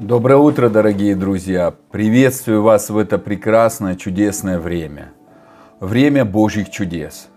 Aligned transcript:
Доброе 0.00 0.38
утро, 0.38 0.70
дорогие 0.70 1.14
друзья! 1.14 1.74
Приветствую 1.90 2.62
вас 2.62 2.88
в 2.88 2.96
это 2.96 3.18
прекрасное, 3.18 3.96
чудесное 3.96 4.58
время. 4.58 5.12
Время 5.78 6.24
Божьих 6.24 6.70
чудес. 6.70 7.28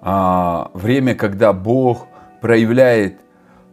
А, 0.00 0.72
время, 0.74 1.14
когда 1.14 1.52
Бог 1.52 2.08
проявляет 2.40 3.20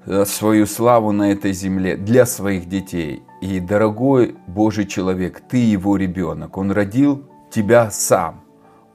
э, 0.05 0.23
свою 0.26 0.68
славу 0.68 1.12
на 1.12 1.31
этой 1.31 1.52
земле 1.52 1.97
для 1.97 2.28
своих 2.28 2.70
детей. 2.70 3.23
И, 3.42 3.59
дорогой 3.59 4.36
Божий 4.45 4.85
человек, 4.85 5.41
ты 5.49 5.57
его 5.57 5.97
ребенок. 5.97 6.57
Он 6.57 6.69
родил 6.71 7.27
тебя 7.49 7.89
сам. 7.89 8.43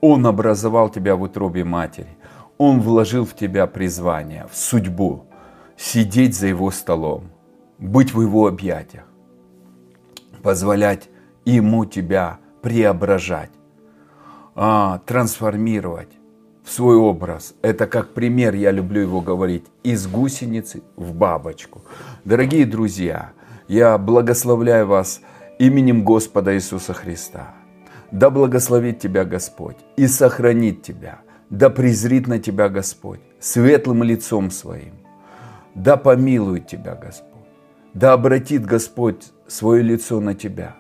Он 0.00 0.24
образовал 0.24 0.88
тебя 0.88 1.16
в 1.16 1.22
утробе 1.22 1.64
матери. 1.64 2.16
Он 2.58 2.80
вложил 2.80 3.24
в 3.24 3.34
тебя 3.34 3.66
призвание, 3.66 4.46
в 4.48 4.56
судьбу. 4.56 5.24
Сидеть 5.76 6.36
за 6.36 6.46
его 6.46 6.70
столом, 6.70 7.24
быть 7.80 8.14
в 8.14 8.22
его 8.22 8.46
объятиях 8.46 9.02
позволять 10.42 11.08
Ему 11.44 11.84
тебя 11.84 12.38
преображать, 12.62 13.50
а, 14.54 15.00
трансформировать 15.06 16.10
в 16.64 16.70
свой 16.70 16.96
образ. 16.96 17.54
Это 17.62 17.86
как 17.86 18.14
пример, 18.14 18.54
я 18.54 18.70
люблю 18.70 19.00
его 19.00 19.20
говорить, 19.20 19.64
из 19.82 20.06
гусеницы 20.06 20.82
в 20.96 21.14
бабочку. 21.14 21.82
Дорогие 22.24 22.66
друзья, 22.66 23.32
я 23.66 23.98
благословляю 23.98 24.86
вас 24.86 25.20
именем 25.58 26.04
Господа 26.04 26.54
Иисуса 26.54 26.94
Христа. 26.94 27.54
Да 28.10 28.30
благословит 28.30 29.00
тебя 29.00 29.24
Господь 29.24 29.78
и 29.96 30.06
сохранит 30.06 30.82
тебя. 30.82 31.20
Да 31.50 31.70
презрит 31.70 32.28
на 32.28 32.38
тебя 32.38 32.68
Господь 32.68 33.20
светлым 33.40 34.02
лицом 34.02 34.50
своим. 34.50 34.94
Да 35.74 35.96
помилует 35.96 36.66
тебя 36.66 36.94
Господь. 36.94 37.28
Да 37.94 38.12
обратит 38.12 38.64
Господь 38.64 39.32
свое 39.52 39.82
лицо 39.82 40.20
на 40.20 40.34
тебя. 40.34 40.76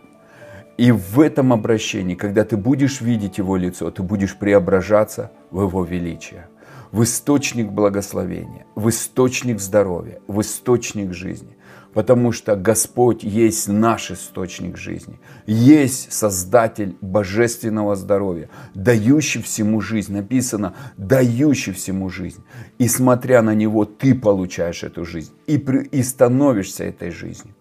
И 0.78 0.90
в 0.90 1.20
этом 1.20 1.52
обращении, 1.52 2.14
когда 2.14 2.44
ты 2.44 2.56
будешь 2.56 3.00
видеть 3.00 3.38
Его 3.38 3.56
лицо, 3.56 3.90
ты 3.90 4.02
будешь 4.02 4.36
преображаться 4.36 5.30
в 5.50 5.62
Его 5.62 5.84
величие, 5.84 6.48
в 6.90 7.02
источник 7.02 7.70
благословения, 7.70 8.64
в 8.74 8.88
источник 8.88 9.60
здоровья, 9.60 10.20
в 10.26 10.40
источник 10.40 11.12
жизни 11.12 11.56
потому 11.94 12.32
что 12.32 12.56
Господь 12.56 13.22
есть 13.22 13.68
наш 13.68 14.10
источник 14.10 14.76
жизни, 14.76 15.18
есть 15.46 16.12
Создатель 16.12 16.96
божественного 17.00 17.96
здоровья, 17.96 18.48
дающий 18.74 19.42
всему 19.42 19.80
жизнь. 19.80 20.12
Написано, 20.12 20.74
дающий 20.96 21.72
всему 21.72 22.08
жизнь. 22.08 22.42
И 22.78 22.88
смотря 22.88 23.42
на 23.42 23.54
Него, 23.54 23.84
ты 23.84 24.14
получаешь 24.14 24.82
эту 24.82 25.04
жизнь 25.04 25.32
и, 25.46 25.58
при, 25.58 25.84
и 25.84 26.02
становишься 26.02 26.84
этой 26.84 27.10
жизнью, 27.10 27.54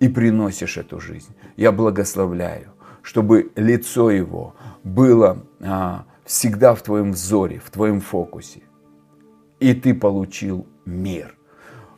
и 0.00 0.08
приносишь 0.08 0.76
эту 0.76 1.00
жизнь. 1.00 1.34
Я 1.56 1.72
благословляю, 1.72 2.72
чтобы 3.02 3.50
лицо 3.56 4.10
Его 4.10 4.54
было 4.84 5.44
а, 5.60 6.04
всегда 6.24 6.74
в 6.74 6.82
твоем 6.82 7.12
взоре, 7.12 7.60
в 7.64 7.70
твоем 7.70 8.00
фокусе. 8.00 8.62
И 9.60 9.74
ты 9.74 9.94
получил 9.94 10.66
мир 10.84 11.38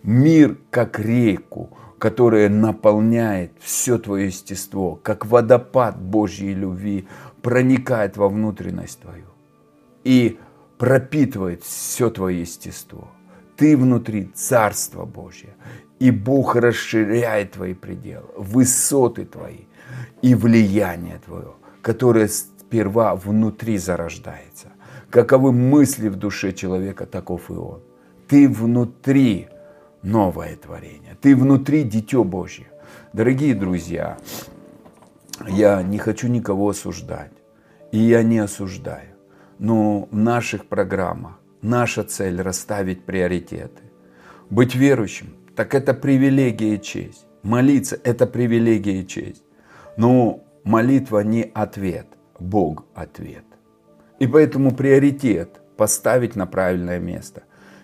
мир 0.03 0.59
как 0.71 0.99
реку, 0.99 1.71
которая 1.99 2.49
наполняет 2.49 3.53
все 3.61 3.99
твое 3.99 4.27
естество, 4.27 4.97
как 5.03 5.27
водопад 5.27 6.01
Божьей 6.01 6.55
любви, 6.55 7.07
проникает 7.43 8.17
во 8.17 8.29
внутренность 8.29 9.01
твою 9.01 9.27
и 10.05 10.39
пропитывает 10.79 11.63
все 11.63 12.11
твое 12.11 12.41
естество. 12.41 13.09
Ты 13.57 13.77
внутри 13.77 14.31
Царства 14.35 15.05
Божье, 15.05 15.55
и 16.01 16.11
Бог 16.11 16.57
расширяет 16.57 17.53
твои 17.53 17.75
пределы, 17.75 18.27
высоты 18.37 19.27
твои 19.27 19.67
и 20.23 20.35
влияние 20.35 21.21
твое, 21.25 21.53
которое 21.83 22.27
сперва 22.27 23.15
внутри 23.15 23.79
зарождается. 23.79 24.69
Каковы 25.11 25.53
мысли 25.53 26.09
в 26.09 26.17
душе 26.17 26.53
человека, 26.53 27.05
таков 27.05 27.51
и 27.51 27.55
он. 27.55 27.83
Ты 28.29 28.49
внутри 28.49 29.49
новое 30.03 30.57
творение. 30.57 31.17
Ты 31.21 31.37
внутри 31.37 31.83
Дитё 31.83 32.25
Божье. 32.25 32.67
Дорогие 33.13 33.55
друзья, 33.55 34.17
я 35.49 35.83
не 35.83 35.99
хочу 35.99 36.29
никого 36.29 36.71
осуждать. 36.71 37.33
И 37.93 37.99
я 37.99 38.23
не 38.23 38.39
осуждаю. 38.39 39.09
Но 39.59 40.09
в 40.11 40.17
наших 40.17 40.67
программах 40.67 41.41
наша 41.61 42.05
цель 42.05 42.41
расставить 42.41 43.05
приоритеты. 43.05 43.83
Быть 44.49 44.77
верующим, 44.77 45.35
так 45.57 45.75
это 45.75 45.95
привилегия 45.95 46.75
и 46.75 46.81
честь. 46.81 47.27
Молиться– 47.43 47.99
это 48.05 48.27
привилегия 48.27 49.01
и 49.01 49.07
честь. 49.07 49.45
Но 49.97 50.45
молитва 50.65 51.21
не 51.21 51.51
ответ, 51.55 52.07
Бог 52.39 52.85
ответ. 52.95 53.45
И 54.19 54.27
поэтому 54.27 54.75
приоритет 54.75 55.61
поставить 55.77 56.37
на 56.37 56.47
правильное 56.47 56.99
место. 56.99 57.43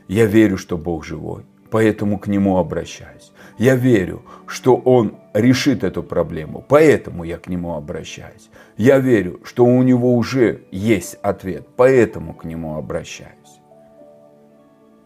Я 0.09 0.27
верю, 0.27 0.59
что 0.59 0.77
Бог 0.77 1.05
живой 1.05 1.45
поэтому 1.71 2.19
к 2.19 2.27
нему 2.27 2.57
обращаюсь. 2.57 3.33
Я 3.59 3.77
верю, 3.77 4.23
что 4.47 4.77
он 4.77 5.17
решит 5.35 5.85
эту 5.85 6.03
проблему, 6.03 6.65
поэтому 6.67 7.25
я 7.25 7.39
к 7.39 7.49
нему 7.49 7.75
обращаюсь. 7.75 8.51
Я 8.77 8.99
верю, 8.99 9.41
что 9.45 9.65
у 9.65 9.83
него 9.83 10.15
уже 10.15 10.63
есть 10.71 11.19
ответ, 11.23 11.67
поэтому 11.77 12.35
к 12.35 12.45
нему 12.45 12.77
обращаюсь. 12.77 13.61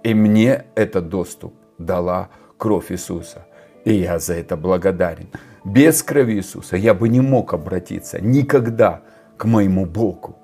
И 0.02 0.14
мне 0.14 0.64
этот 0.74 1.08
доступ 1.08 1.54
дала 1.78 2.28
кровь 2.60 2.92
Иисуса. 2.92 3.46
И 3.84 3.94
я 3.94 4.18
за 4.18 4.34
это 4.34 4.56
благодарен. 4.56 5.28
Без 5.64 6.02
крови 6.02 6.34
Иисуса 6.34 6.76
я 6.76 6.94
бы 6.94 7.08
не 7.08 7.20
мог 7.20 7.54
обратиться 7.54 8.20
никогда 8.20 9.02
к 9.36 9.46
моему 9.46 9.86
Богу. 9.86 10.36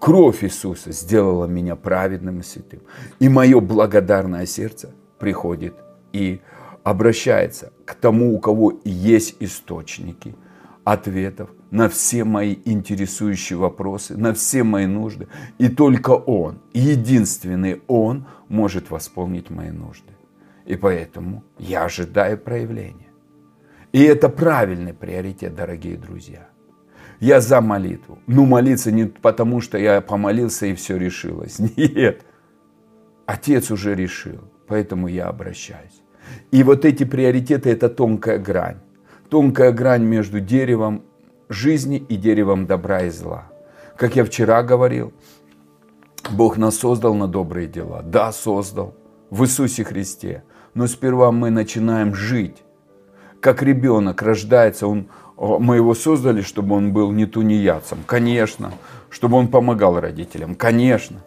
Кровь 0.00 0.42
Иисуса 0.42 0.92
сделала 0.92 1.44
меня 1.44 1.76
праведным 1.76 2.40
и 2.40 2.42
святым. 2.42 2.80
И 3.18 3.28
мое 3.28 3.60
благодарное 3.60 4.46
сердце 4.46 4.94
приходит 5.18 5.74
и 6.14 6.40
обращается 6.82 7.72
к 7.84 7.94
тому, 7.94 8.34
у 8.34 8.38
кого 8.40 8.80
есть 8.84 9.36
источники 9.40 10.34
ответов 10.84 11.50
на 11.70 11.90
все 11.90 12.24
мои 12.24 12.56
интересующие 12.64 13.58
вопросы, 13.58 14.16
на 14.16 14.32
все 14.32 14.64
мои 14.64 14.86
нужды. 14.86 15.28
И 15.58 15.68
только 15.68 16.12
Он, 16.12 16.60
единственный 16.72 17.82
Он, 17.88 18.26
может 18.48 18.90
восполнить 18.90 19.50
мои 19.50 19.70
нужды. 19.70 20.14
И 20.70 20.76
поэтому 20.76 21.42
я 21.58 21.84
ожидаю 21.84 22.38
проявления. 22.38 23.08
И 23.92 24.02
это 24.02 24.28
правильный 24.28 24.94
приоритет, 24.94 25.54
дорогие 25.54 25.96
друзья. 25.96 26.48
Я 27.20 27.40
за 27.40 27.60
молитву. 27.60 28.18
Ну, 28.26 28.46
молиться 28.46 28.92
не 28.92 29.06
потому, 29.06 29.60
что 29.60 29.78
я 29.78 30.00
помолился 30.00 30.66
и 30.66 30.74
все 30.74 30.96
решилось. 30.96 31.58
Нет. 31.76 32.24
Отец 33.26 33.70
уже 33.70 33.94
решил 33.94 34.50
поэтому 34.70 35.08
я 35.08 35.26
обращаюсь. 35.26 36.00
И 36.52 36.62
вот 36.62 36.84
эти 36.84 37.04
приоритеты– 37.04 37.70
это 37.72 37.88
тонкая 37.88 38.38
грань. 38.38 38.78
Тонкая 39.28 39.72
грань 39.72 40.04
между 40.04 40.38
деревом 40.40 41.02
жизни 41.48 41.96
и 41.96 42.16
деревом 42.16 42.66
добра 42.66 43.02
и 43.02 43.10
зла. 43.10 43.50
Как 43.96 44.14
я 44.14 44.24
вчера 44.24 44.62
говорил, 44.62 45.12
Бог 46.30 46.56
нас 46.56 46.78
создал 46.78 47.14
на 47.14 47.26
добрые 47.26 47.66
дела. 47.66 48.02
Да, 48.02 48.32
создал 48.32 48.94
в 49.30 49.42
Иисусе 49.42 49.82
Христе. 49.82 50.44
Но 50.74 50.86
сперва 50.86 51.32
мы 51.32 51.50
начинаем 51.50 52.14
жить. 52.14 52.56
Как 53.40 53.62
ребенок 53.62 54.22
рождается, 54.22 54.86
он, 54.86 55.08
мы 55.36 55.76
его 55.76 55.94
создали, 55.94 56.42
чтобы 56.42 56.76
он 56.76 56.92
был 56.92 57.10
не 57.12 57.26
тунеядцем. 57.26 57.98
Конечно. 58.06 58.72
Чтобы 59.08 59.36
он 59.36 59.48
помогал 59.48 59.98
родителям. 59.98 60.54
Конечно 60.54 61.22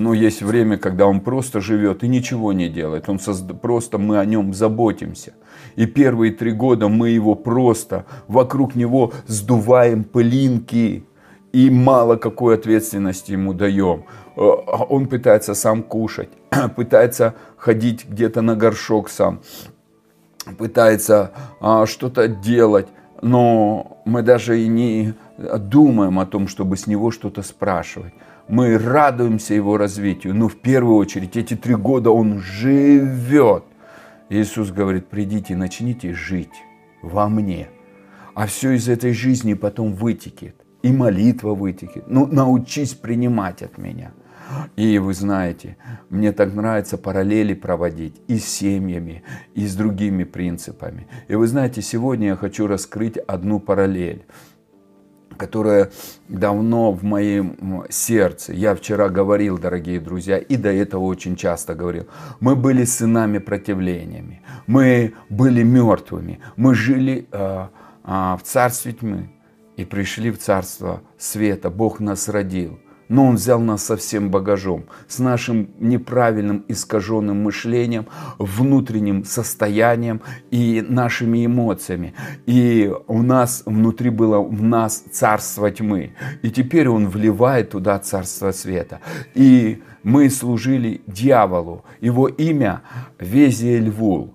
но 0.00 0.14
есть 0.14 0.42
время, 0.42 0.78
когда 0.78 1.06
он 1.06 1.20
просто 1.20 1.60
живет 1.60 2.02
и 2.02 2.08
ничего 2.08 2.52
не 2.52 2.68
делает. 2.68 3.08
Он 3.08 3.18
созда... 3.18 3.54
Просто 3.54 3.98
мы 3.98 4.18
о 4.18 4.24
нем 4.24 4.54
заботимся. 4.54 5.34
И 5.76 5.86
первые 5.86 6.32
три 6.32 6.52
года 6.52 6.88
мы 6.88 7.10
его 7.10 7.34
просто 7.34 8.06
вокруг 8.28 8.74
него 8.74 9.12
сдуваем 9.26 10.04
пылинки 10.04 11.04
и 11.52 11.70
мало 11.70 12.16
какой 12.16 12.54
ответственности 12.54 13.32
ему 13.32 13.52
даем. 13.52 14.04
Э, 14.36 14.40
он 14.40 15.06
пытается 15.06 15.54
сам 15.54 15.82
кушать, 15.82 16.30
пытается 16.76 17.34
ходить 17.56 18.06
где-то 18.08 18.42
на 18.42 18.56
горшок 18.56 19.08
сам, 19.08 19.40
пытается 20.58 21.32
а, 21.60 21.86
что-то 21.86 22.28
делать, 22.28 22.88
но 23.22 24.02
мы 24.04 24.22
даже 24.22 24.60
и 24.60 24.66
не 24.66 25.14
думаем 25.38 26.18
о 26.18 26.26
том, 26.26 26.48
чтобы 26.48 26.76
с 26.76 26.86
него 26.86 27.10
что-то 27.10 27.42
спрашивать 27.42 28.14
мы 28.50 28.78
радуемся 28.78 29.54
его 29.54 29.76
развитию, 29.76 30.34
но 30.34 30.48
в 30.48 30.56
первую 30.56 30.96
очередь 30.96 31.36
эти 31.36 31.54
три 31.54 31.76
года 31.76 32.10
он 32.10 32.40
живет. 32.40 33.62
Иисус 34.28 34.70
говорит, 34.70 35.06
придите 35.06 35.54
начните 35.54 36.12
жить 36.12 36.64
во 37.00 37.28
мне. 37.28 37.68
А 38.34 38.46
все 38.46 38.72
из 38.72 38.88
этой 38.88 39.12
жизни 39.12 39.54
потом 39.54 39.94
вытекет. 39.94 40.56
И 40.82 40.90
молитва 40.90 41.54
вытекет. 41.54 42.04
Ну, 42.08 42.26
научись 42.26 42.94
принимать 42.94 43.62
от 43.62 43.78
меня. 43.78 44.12
И 44.76 44.98
вы 44.98 45.14
знаете, 45.14 45.76
мне 46.08 46.32
так 46.32 46.54
нравится 46.54 46.98
параллели 46.98 47.54
проводить 47.54 48.20
и 48.28 48.38
с 48.38 48.46
семьями, 48.46 49.22
и 49.54 49.66
с 49.66 49.74
другими 49.74 50.24
принципами. 50.24 51.06
И 51.28 51.34
вы 51.34 51.46
знаете, 51.46 51.82
сегодня 51.82 52.28
я 52.28 52.36
хочу 52.36 52.66
раскрыть 52.66 53.16
одну 53.16 53.60
параллель 53.60 54.24
которая 55.40 55.90
давно 56.28 56.92
в 56.92 57.02
моем 57.02 57.84
сердце. 57.88 58.52
Я 58.52 58.74
вчера 58.74 59.08
говорил, 59.08 59.56
дорогие 59.56 59.98
друзья, 59.98 60.36
и 60.36 60.56
до 60.56 60.70
этого 60.70 61.04
очень 61.04 61.34
часто 61.34 61.74
говорил. 61.74 62.08
Мы 62.40 62.56
были 62.56 62.84
сынами 62.84 63.38
противлениями, 63.38 64.42
мы 64.66 65.14
были 65.30 65.62
мертвыми, 65.62 66.40
мы 66.56 66.74
жили 66.74 67.26
э, 67.32 67.68
э, 68.04 68.10
в 68.10 68.40
царстве 68.44 68.92
тьмы 68.92 69.30
и 69.78 69.86
пришли 69.86 70.30
в 70.30 70.38
царство 70.38 71.00
света. 71.16 71.70
Бог 71.70 72.00
нас 72.00 72.28
родил 72.28 72.78
но 73.10 73.26
Он 73.26 73.34
взял 73.34 73.60
нас 73.60 73.84
со 73.84 73.96
всем 73.96 74.30
багажом, 74.30 74.84
с 75.08 75.18
нашим 75.18 75.68
неправильным 75.80 76.64
искаженным 76.68 77.42
мышлением, 77.42 78.06
внутренним 78.38 79.24
состоянием 79.24 80.20
и 80.52 80.82
нашими 80.88 81.44
эмоциями. 81.44 82.14
И 82.46 82.90
у 83.08 83.22
нас 83.22 83.64
внутри 83.66 84.10
было 84.10 84.38
в 84.38 84.62
нас 84.62 85.02
царство 85.10 85.70
тьмы. 85.72 86.12
И 86.42 86.50
теперь 86.50 86.88
Он 86.88 87.08
вливает 87.08 87.70
туда 87.70 87.98
царство 87.98 88.52
света. 88.52 89.00
И 89.34 89.82
мы 90.04 90.30
служили 90.30 91.00
дьяволу. 91.08 91.84
Его 92.00 92.28
имя 92.28 92.82
Везиэльвул. 93.18 94.32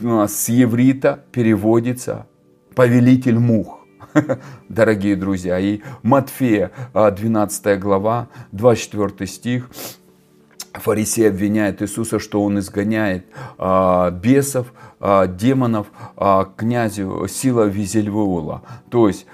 С 0.00 0.48
еврита 0.48 1.24
переводится 1.30 2.26
повелитель 2.74 3.38
мух. 3.38 3.77
дорогие 4.68 5.16
друзья. 5.16 5.58
И 5.58 5.80
Матфея, 6.02 6.70
12 6.94 7.66
а, 7.66 7.76
глава, 7.76 8.28
24 8.52 9.28
стих, 9.28 9.70
фарисей 10.72 11.28
обвиняет 11.28 11.82
Иисуса, 11.82 12.18
что 12.18 12.42
он 12.42 12.58
изгоняет 12.58 13.26
а, 13.58 14.10
бесов, 14.10 14.72
а, 15.00 15.26
демонов, 15.26 15.88
а, 16.16 16.44
князю 16.44 17.26
сила 17.28 17.64
Визельвула. 17.64 18.62
То 18.90 19.08
есть 19.08 19.26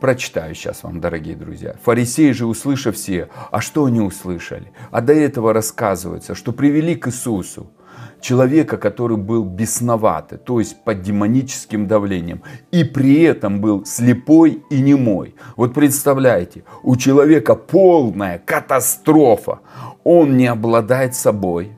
Прочитаю 0.00 0.54
сейчас 0.54 0.84
вам, 0.84 1.00
дорогие 1.00 1.34
друзья. 1.34 1.74
Фарисеи 1.82 2.30
же, 2.30 2.46
услышав 2.46 2.94
все, 2.94 3.30
а 3.50 3.60
что 3.60 3.84
они 3.84 4.00
услышали? 4.00 4.70
А 4.92 5.00
до 5.00 5.12
этого 5.12 5.52
рассказывается, 5.52 6.36
что 6.36 6.52
привели 6.52 6.94
к 6.94 7.08
Иисусу 7.08 7.72
человека, 8.20 8.76
который 8.76 9.16
был 9.16 9.44
бесноватый, 9.44 10.38
то 10.38 10.58
есть 10.58 10.82
под 10.84 11.02
демоническим 11.02 11.86
давлением, 11.86 12.42
и 12.70 12.84
при 12.84 13.22
этом 13.22 13.60
был 13.60 13.84
слепой 13.84 14.62
и 14.70 14.80
немой. 14.80 15.34
Вот 15.56 15.74
представляете, 15.74 16.64
у 16.82 16.96
человека 16.96 17.54
полная 17.54 18.38
катастрофа. 18.38 19.60
Он 20.04 20.36
не 20.36 20.46
обладает 20.46 21.14
собой, 21.14 21.72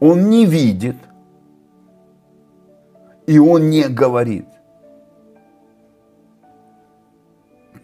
он 0.00 0.30
не 0.30 0.46
видит, 0.46 0.96
и 3.26 3.38
он 3.38 3.68
не 3.68 3.88
говорит. 3.88 4.46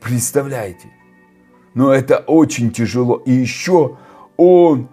Представляете? 0.00 0.88
Но 1.75 1.93
это 1.93 2.19
очень 2.19 2.70
тяжело. 2.70 3.17
И 3.26 3.32
еще 3.32 3.96
он 4.37 4.88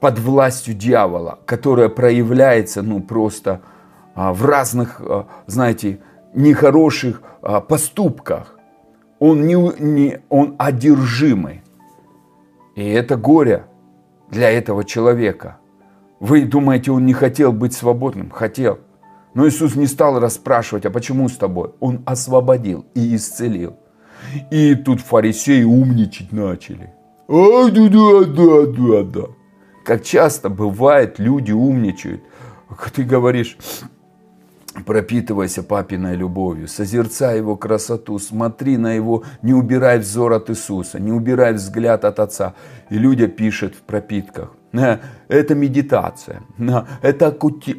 под 0.00 0.18
властью 0.18 0.74
дьявола, 0.74 1.38
которая 1.46 1.88
проявляется, 1.88 2.82
ну, 2.82 3.00
просто 3.00 3.60
а, 4.14 4.32
в 4.32 4.44
разных, 4.44 5.00
а, 5.00 5.26
знаете, 5.46 6.00
нехороших 6.34 7.22
а, 7.42 7.60
поступках. 7.60 8.58
Он, 9.18 9.46
не, 9.46 9.54
не, 9.78 10.20
он 10.28 10.54
одержимый. 10.58 11.62
И 12.74 12.86
это 12.86 13.16
горе 13.16 13.66
для 14.30 14.50
этого 14.50 14.84
человека. 14.84 15.58
Вы 16.20 16.44
думаете, 16.44 16.92
он 16.92 17.06
не 17.06 17.14
хотел 17.14 17.52
быть 17.52 17.72
свободным? 17.72 18.30
Хотел. 18.30 18.78
Но 19.34 19.46
Иисус 19.46 19.76
не 19.76 19.86
стал 19.86 20.18
расспрашивать, 20.18 20.86
а 20.86 20.90
почему 20.90 21.28
с 21.28 21.36
тобой? 21.36 21.72
Он 21.80 22.02
освободил 22.06 22.86
и 22.94 23.16
исцелил. 23.16 23.76
И 24.50 24.74
тут 24.74 25.00
фарисеи 25.00 25.62
умничать 25.62 26.32
начали. 26.32 26.92
А, 27.28 27.70
да, 27.70 27.88
да, 27.88 28.24
да, 28.24 28.66
да, 28.66 29.02
да. 29.02 29.26
Как 29.86 30.02
часто 30.02 30.48
бывает, 30.48 31.20
люди 31.20 31.52
умничают. 31.52 32.20
Ты 32.92 33.04
говоришь, 33.04 33.56
пропитывайся 34.84 35.62
папиной 35.62 36.16
любовью, 36.16 36.66
созерцай 36.66 37.38
его 37.38 37.56
красоту, 37.56 38.18
смотри 38.18 38.78
на 38.78 38.94
его, 38.94 39.22
не 39.42 39.54
убирай 39.54 40.00
взор 40.00 40.32
от 40.32 40.50
Иисуса, 40.50 40.98
не 40.98 41.12
убирай 41.12 41.52
взгляд 41.52 42.04
от 42.04 42.18
Отца. 42.18 42.54
И 42.90 42.98
люди 42.98 43.28
пишут 43.28 43.76
в 43.76 43.82
пропитках. 43.82 44.52
«Э, 44.72 44.98
это 45.28 45.54
медитация, 45.54 46.42
э, 46.58 46.82
это 47.02 47.28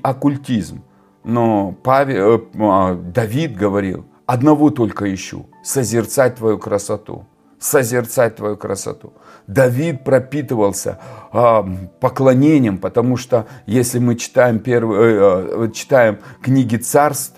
оккультизм. 0.01 0.83
Но 1.25 1.75
Павел, 1.83 2.38
э, 2.38 2.42
а, 2.57 2.95
Давид 2.95 3.57
говорил, 3.57 4.06
одного 4.25 4.69
только 4.69 5.13
ищу, 5.13 5.45
созерцать 5.62 6.36
твою 6.36 6.57
красоту 6.57 7.25
созерцать 7.59 8.36
твою 8.36 8.57
красоту. 8.57 9.13
Давид 9.48 10.04
пропитывался 10.04 11.00
э, 11.33 11.63
поклонением, 12.00 12.77
потому 12.77 13.18
что 13.18 13.48
если 13.65 14.00
мы 14.00 14.15
читаем, 14.15 14.59
первый, 14.59 14.98
э, 15.00 15.65
э, 15.65 15.71
читаем 15.71 16.19
книги 16.42 16.75
царств, 16.75 17.36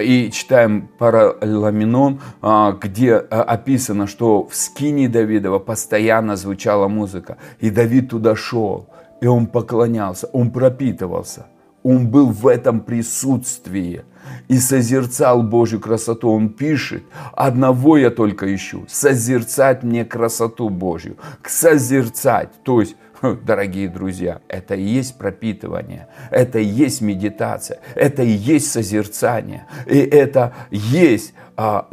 и 0.00 0.30
читаем 0.30 0.88
Параламинон, 0.98 2.20
э, 2.42 2.72
где 2.80 3.12
э, 3.12 3.18
описано, 3.20 4.06
что 4.06 4.46
в 4.46 4.54
скине 4.54 5.08
Давидова 5.08 5.58
постоянно 5.58 6.36
звучала 6.36 6.88
музыка. 6.88 7.38
И 7.58 7.70
Давид 7.70 8.10
туда 8.10 8.36
шел, 8.36 8.88
и 9.20 9.26
он 9.26 9.46
поклонялся, 9.46 10.28
он 10.28 10.50
пропитывался. 10.50 11.46
Он 11.82 12.08
был 12.08 12.26
в 12.26 12.46
этом 12.46 12.80
присутствии 12.80 14.02
и 14.48 14.58
созерцал 14.58 15.42
Божью 15.42 15.80
красоту. 15.80 16.30
Он 16.30 16.48
пишет, 16.48 17.04
одного 17.32 17.96
я 17.96 18.10
только 18.10 18.54
ищу, 18.54 18.84
созерцать 18.88 19.82
мне 19.82 20.04
красоту 20.04 20.68
Божью. 20.68 21.16
Созерцать, 21.44 22.50
то 22.62 22.80
есть 22.80 22.96
дорогие 23.44 23.88
друзья, 23.88 24.40
это 24.48 24.74
и 24.74 24.82
есть 24.82 25.18
пропитывание, 25.18 26.08
это 26.30 26.58
и 26.58 26.64
есть 26.64 27.00
медитация, 27.00 27.80
это 27.94 28.22
и 28.22 28.30
есть 28.30 28.70
созерцание, 28.70 29.66
и 29.86 29.98
это 29.98 30.54
есть 30.70 31.34
а, 31.56 31.88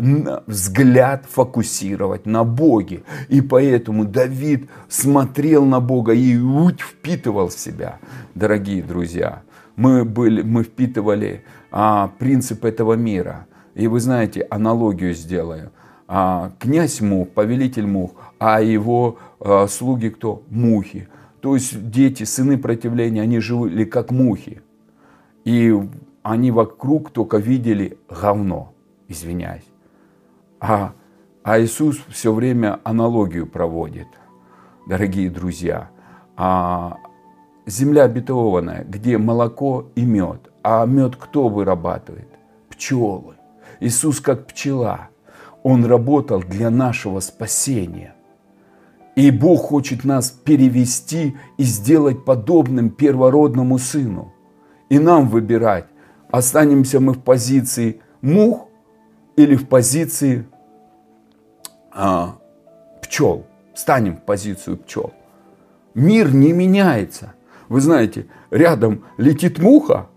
взгляд 0.47 1.25
фокусировать 1.29 2.25
на 2.25 2.43
Боге. 2.43 3.03
И 3.27 3.41
поэтому 3.41 4.05
Давид 4.05 4.69
смотрел 4.87 5.65
на 5.65 5.79
Бога 5.79 6.13
и 6.13 6.37
впитывал 6.79 7.49
в 7.49 7.53
себя, 7.53 7.99
дорогие 8.33 8.81
друзья 8.81 9.43
мы, 9.77 10.03
были, 10.03 10.41
мы 10.41 10.63
впитывали 10.63 11.43
а, 11.79 12.07
принцип 12.17 12.65
этого 12.65 12.93
мира. 12.93 13.45
И 13.75 13.87
вы 13.87 13.99
знаете, 13.99 14.47
аналогию 14.49 15.13
сделаю. 15.13 15.71
А, 16.07 16.51
князь 16.57 17.01
мух, 17.01 17.29
повелитель 17.29 17.85
мух, 17.85 18.13
а 18.39 18.61
его 18.61 19.19
а, 19.39 19.67
слуги 19.67 20.09
кто? 20.09 20.41
Мухи. 20.49 21.07
То 21.39 21.53
есть 21.53 21.91
дети, 21.91 22.23
сыны 22.23 22.57
противления, 22.57 23.21
они 23.21 23.39
жили 23.39 23.83
как 23.83 24.09
мухи. 24.09 24.63
И 25.45 25.71
они 26.23 26.49
вокруг 26.49 27.11
только 27.11 27.37
видели 27.37 27.99
говно, 28.09 28.73
извиняюсь. 29.07 29.69
А, 30.59 30.93
а 31.43 31.59
Иисус 31.61 31.99
все 32.09 32.33
время 32.33 32.79
аналогию 32.85 33.45
проводит, 33.45 34.07
дорогие 34.87 35.29
друзья. 35.29 35.91
А, 36.37 36.97
земля 37.67 38.05
обетованная, 38.05 38.83
где 38.83 39.19
молоко 39.19 39.85
и 39.93 40.03
мед. 40.03 40.49
А 40.63 40.85
мед 40.85 41.15
кто 41.15 41.49
вырабатывает? 41.49 42.27
Пчелы. 42.69 43.35
Иисус 43.79 44.19
как 44.19 44.47
пчела. 44.47 45.09
Он 45.63 45.85
работал 45.85 46.41
для 46.41 46.69
нашего 46.69 47.19
спасения. 47.19 48.15
И 49.15 49.31
Бог 49.31 49.61
хочет 49.61 50.03
нас 50.03 50.29
перевести 50.29 51.35
и 51.57 51.63
сделать 51.63 52.23
подобным 52.23 52.91
первородному 52.91 53.79
сыну. 53.79 54.33
И 54.89 54.99
нам 54.99 55.27
выбирать, 55.27 55.87
останемся 56.29 56.99
мы 56.99 57.13
в 57.13 57.21
позиции 57.21 58.01
мух 58.21 58.67
или 59.35 59.55
в 59.55 59.67
позиции 59.67 60.45
а, 61.91 62.37
пчел. 63.01 63.45
Станем 63.73 64.17
в 64.17 64.21
позицию 64.21 64.77
пчел. 64.77 65.13
Мир 65.93 66.33
не 66.33 66.53
меняется. 66.53 67.33
Вы 67.69 67.81
знаете, 67.81 68.27
рядом 68.51 69.03
летит 69.17 69.59
муха, 69.59 70.07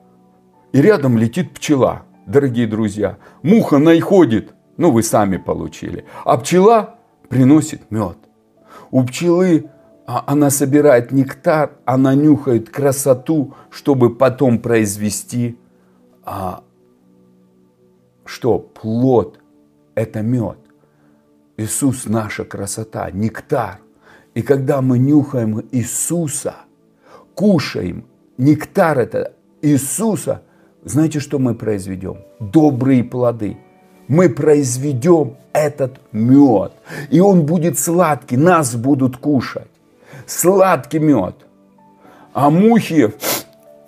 и 0.72 0.80
рядом 0.80 1.18
летит 1.18 1.52
пчела, 1.52 2.02
дорогие 2.26 2.66
друзья. 2.66 3.18
Муха 3.42 3.78
находит, 3.78 4.54
ну 4.76 4.90
вы 4.90 5.02
сами 5.02 5.36
получили, 5.36 6.04
а 6.24 6.36
пчела 6.36 6.96
приносит 7.28 7.90
мед. 7.90 8.18
У 8.90 9.04
пчелы 9.04 9.70
а, 10.06 10.24
она 10.26 10.50
собирает 10.50 11.12
нектар, 11.12 11.72
она 11.84 12.14
нюхает 12.14 12.70
красоту, 12.70 13.54
чтобы 13.70 14.14
потом 14.14 14.58
произвести 14.58 15.58
а, 16.24 16.62
что? 18.30 18.60
Плод– 18.60 19.40
это 19.96 20.22
мед. 20.22 20.58
Иисус– 21.56 22.04
наша 22.06 22.44
красота, 22.44 23.10
нектар. 23.10 23.80
И 24.34 24.42
когда 24.42 24.80
мы 24.80 24.98
нюхаем 24.98 25.66
Иисуса, 25.72 26.54
кушаем 27.34 28.06
нектар 28.38 29.00
это 29.00 29.34
Иисуса, 29.62 30.42
знаете, 30.84 31.20
что 31.20 31.38
мы 31.38 31.54
произведем? 31.54 32.18
Добрые 32.38 33.04
плоды. 33.04 33.58
Мы 34.08 34.28
произведем 34.28 35.36
этот 35.52 36.00
мед, 36.12 36.72
и 37.10 37.20
он 37.20 37.46
будет 37.46 37.78
сладкий, 37.78 38.36
нас 38.36 38.74
будут 38.74 39.16
кушать. 39.16 39.68
Сладкий 40.26 40.98
мед. 40.98 41.36
А 42.32 42.50
мухи, 42.50 43.12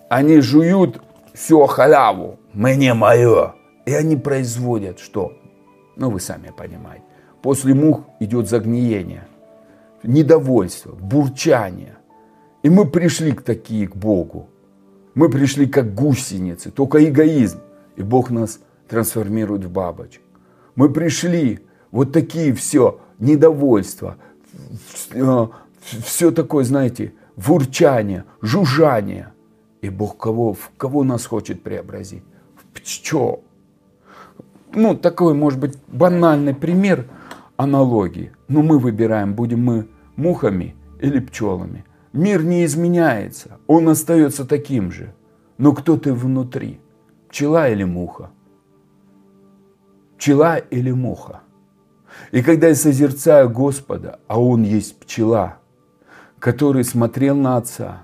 они 0.09 0.41
жуют 0.41 1.01
все 1.33 1.67
халяву, 1.67 2.39
мне 2.53 2.95
мое. 2.95 3.55
И 3.85 3.95
они 3.95 4.17
производят 4.17 5.01
что? 5.01 5.33
Ну, 5.97 6.11
вы 6.11 6.21
сами 6.21 6.53
понимаете. 6.57 7.05
После 7.43 7.75
мух 7.75 8.03
идет 8.21 8.49
загниение, 8.49 9.27
недовольство, 10.05 10.93
бурчание. 10.93 11.97
И 12.63 12.71
мы 12.71 12.87
пришли 12.87 13.33
к 13.33 13.43
такие 13.43 13.89
к 13.89 13.97
Богу. 13.97 14.49
Мы 15.15 15.29
пришли 15.29 15.67
как 15.67 15.95
гусеницы, 15.95 16.71
только 16.71 17.05
эгоизм. 17.05 17.61
И 17.97 18.03
Бог 18.03 18.31
нас 18.31 18.61
трансформирует 18.89 19.65
в 19.65 19.71
бабочек. 19.71 20.23
Мы 20.75 20.91
пришли, 20.91 21.61
вот 21.91 22.13
такие 22.13 22.55
все, 22.55 23.01
недовольство, 23.19 24.17
все 26.05 26.31
такое, 26.31 26.65
знаете, 26.65 27.13
вурчание, 27.37 28.25
жужжание. 28.41 29.33
И 29.83 29.91
Бог 29.91 30.17
кого, 30.17 30.55
в 30.55 30.71
кого 30.77 31.05
нас 31.05 31.27
хочет 31.27 31.63
преобразить? 31.63 32.23
В 32.57 32.81
пчел. 32.81 33.43
Ну, 34.75 34.97
такой, 34.97 35.35
может 35.35 35.59
быть, 35.59 35.77
банальный 35.89 36.55
пример 36.55 37.07
аналогии. 37.57 38.33
Но 38.49 38.63
мы 38.63 38.79
выбираем, 38.79 39.35
будем 39.35 39.63
мы 39.63 39.89
мухами 40.17 40.75
или 41.01 41.19
пчелами. 41.19 41.85
Мир 42.13 42.45
не 42.45 42.65
изменяется, 42.67 43.59
он 43.67 43.89
остается 43.89 44.45
таким 44.45 44.93
же. 44.93 45.15
Но 45.57 45.73
кто 45.73 45.97
ты 45.97 46.13
внутри? 46.13 46.79
Пчела 47.29 47.71
или 47.71 47.85
муха? 47.85 48.31
Пчела 50.19 50.59
или 50.59 50.91
муха? 50.91 51.41
И 52.31 52.43
когда 52.43 52.69
я 52.69 52.75
созерцаю 52.75 53.49
Господа, 53.49 54.21
а 54.27 54.39
Он 54.39 54.63
есть 54.63 54.99
пчела, 55.01 55.59
который 56.39 56.85
смотрел 56.85 57.35
на 57.35 57.57
Отца 57.57 58.03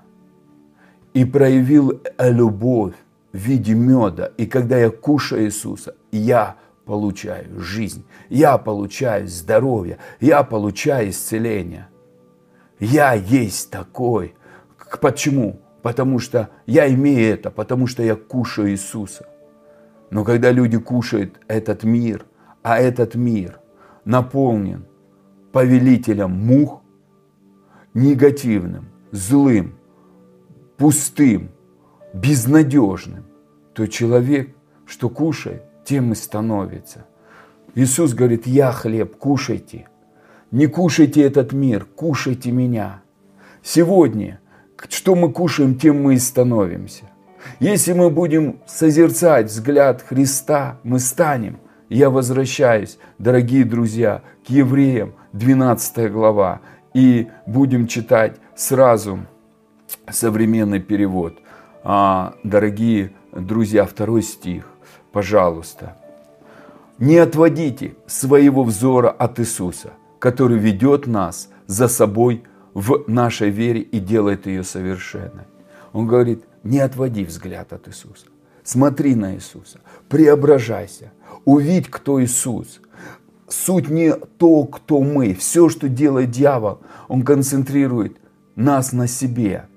и 1.12 1.26
проявил 1.26 2.00
любовь 2.18 2.94
в 3.32 3.36
виде 3.36 3.74
меда, 3.74 4.32
и 4.38 4.46
когда 4.46 4.78
я 4.78 4.88
кушаю 4.88 5.44
Иисуса, 5.44 5.94
я 6.10 6.56
получаю 6.86 7.60
жизнь, 7.60 8.06
я 8.30 8.56
получаю 8.56 9.28
здоровье, 9.28 9.98
я 10.18 10.42
получаю 10.44 11.10
исцеление– 11.10 11.88
я 12.80 13.12
есть 13.14 13.70
такой. 13.70 14.34
Почему? 15.00 15.60
Потому 15.82 16.18
что 16.18 16.50
я 16.66 16.92
имею 16.92 17.34
это, 17.34 17.50
потому 17.50 17.86
что 17.86 18.02
я 18.02 18.14
кушаю 18.14 18.70
Иисуса. 18.70 19.26
Но 20.10 20.24
когда 20.24 20.50
люди 20.50 20.78
кушают 20.78 21.40
этот 21.48 21.84
мир, 21.84 22.24
а 22.62 22.78
этот 22.78 23.14
мир 23.14 23.60
наполнен 24.04 24.86
повелителем 25.52 26.30
мух, 26.30 26.82
негативным, 27.94 28.88
злым, 29.10 29.78
пустым, 30.76 31.50
безнадежным, 32.14 33.26
то 33.74 33.86
человек, 33.86 34.54
что 34.86 35.08
кушает, 35.08 35.62
тем 35.84 36.12
и 36.12 36.14
становится. 36.14 37.06
Иисус 37.74 38.14
говорит, 38.14 38.46
я 38.46 38.72
хлеб, 38.72 39.16
кушайте– 39.16 39.88
не 40.50 40.66
кушайте 40.66 41.22
этот 41.22 41.52
мир, 41.52 41.84
кушайте 41.84 42.50
меня. 42.50 43.02
Сегодня, 43.62 44.40
что 44.88 45.14
мы 45.14 45.30
кушаем, 45.30 45.74
тем 45.74 46.02
мы 46.02 46.14
и 46.14 46.18
становимся. 46.18 47.04
Если 47.60 47.92
мы 47.92 48.10
будем 48.10 48.60
созерцать 48.66 49.46
взгляд 49.46 50.02
Христа, 50.02 50.78
мы 50.82 51.00
станем. 51.00 51.58
Я 51.90 52.10
возвращаюсь, 52.10 52.98
дорогие 53.18 53.64
друзья, 53.64 54.22
к 54.46 54.50
евреям, 54.50 55.14
12 55.32 56.10
глава, 56.10 56.60
и 56.94 57.28
будем 57.46 57.86
читать 57.86 58.36
сразу 58.56 59.20
современный 60.10 60.80
перевод. 60.80 61.38
А, 61.84 62.34
дорогие 62.42 63.12
друзья, 63.32 63.84
второй 63.84 64.22
стих, 64.22 64.64
пожалуйста. 65.12 65.96
Не 66.98 67.18
отводите 67.18 67.94
своего 68.06 68.64
взора 68.64 69.10
от 69.10 69.40
Иисуса– 69.40 69.92
который 70.18 70.58
ведет 70.58 71.06
нас 71.06 71.48
за 71.66 71.88
собой 71.88 72.44
в 72.74 73.04
нашей 73.06 73.50
вере 73.50 73.80
и 73.80 73.98
делает 73.98 74.46
ее 74.46 74.62
совершенной. 74.62 75.44
Он 75.92 76.06
говорит, 76.06 76.44
не 76.62 76.80
отводи 76.80 77.24
взгляд 77.24 77.72
от 77.72 77.88
Иисуса. 77.88 78.26
Смотри 78.62 79.14
на 79.14 79.34
Иисуса, 79.34 79.80
преображайся, 80.08 81.12
увидь, 81.44 81.88
кто 81.88 82.22
Иисус. 82.22 82.80
Суть 83.48 83.88
не 83.88 84.12
то, 84.12 84.64
кто 84.64 85.00
мы. 85.00 85.32
Все, 85.32 85.70
что 85.70 85.88
делает 85.88 86.30
дьявол, 86.30 86.80
он 87.08 87.22
концентрирует 87.22 88.18
нас 88.56 88.92
на 88.92 89.06
себе. 89.06 89.68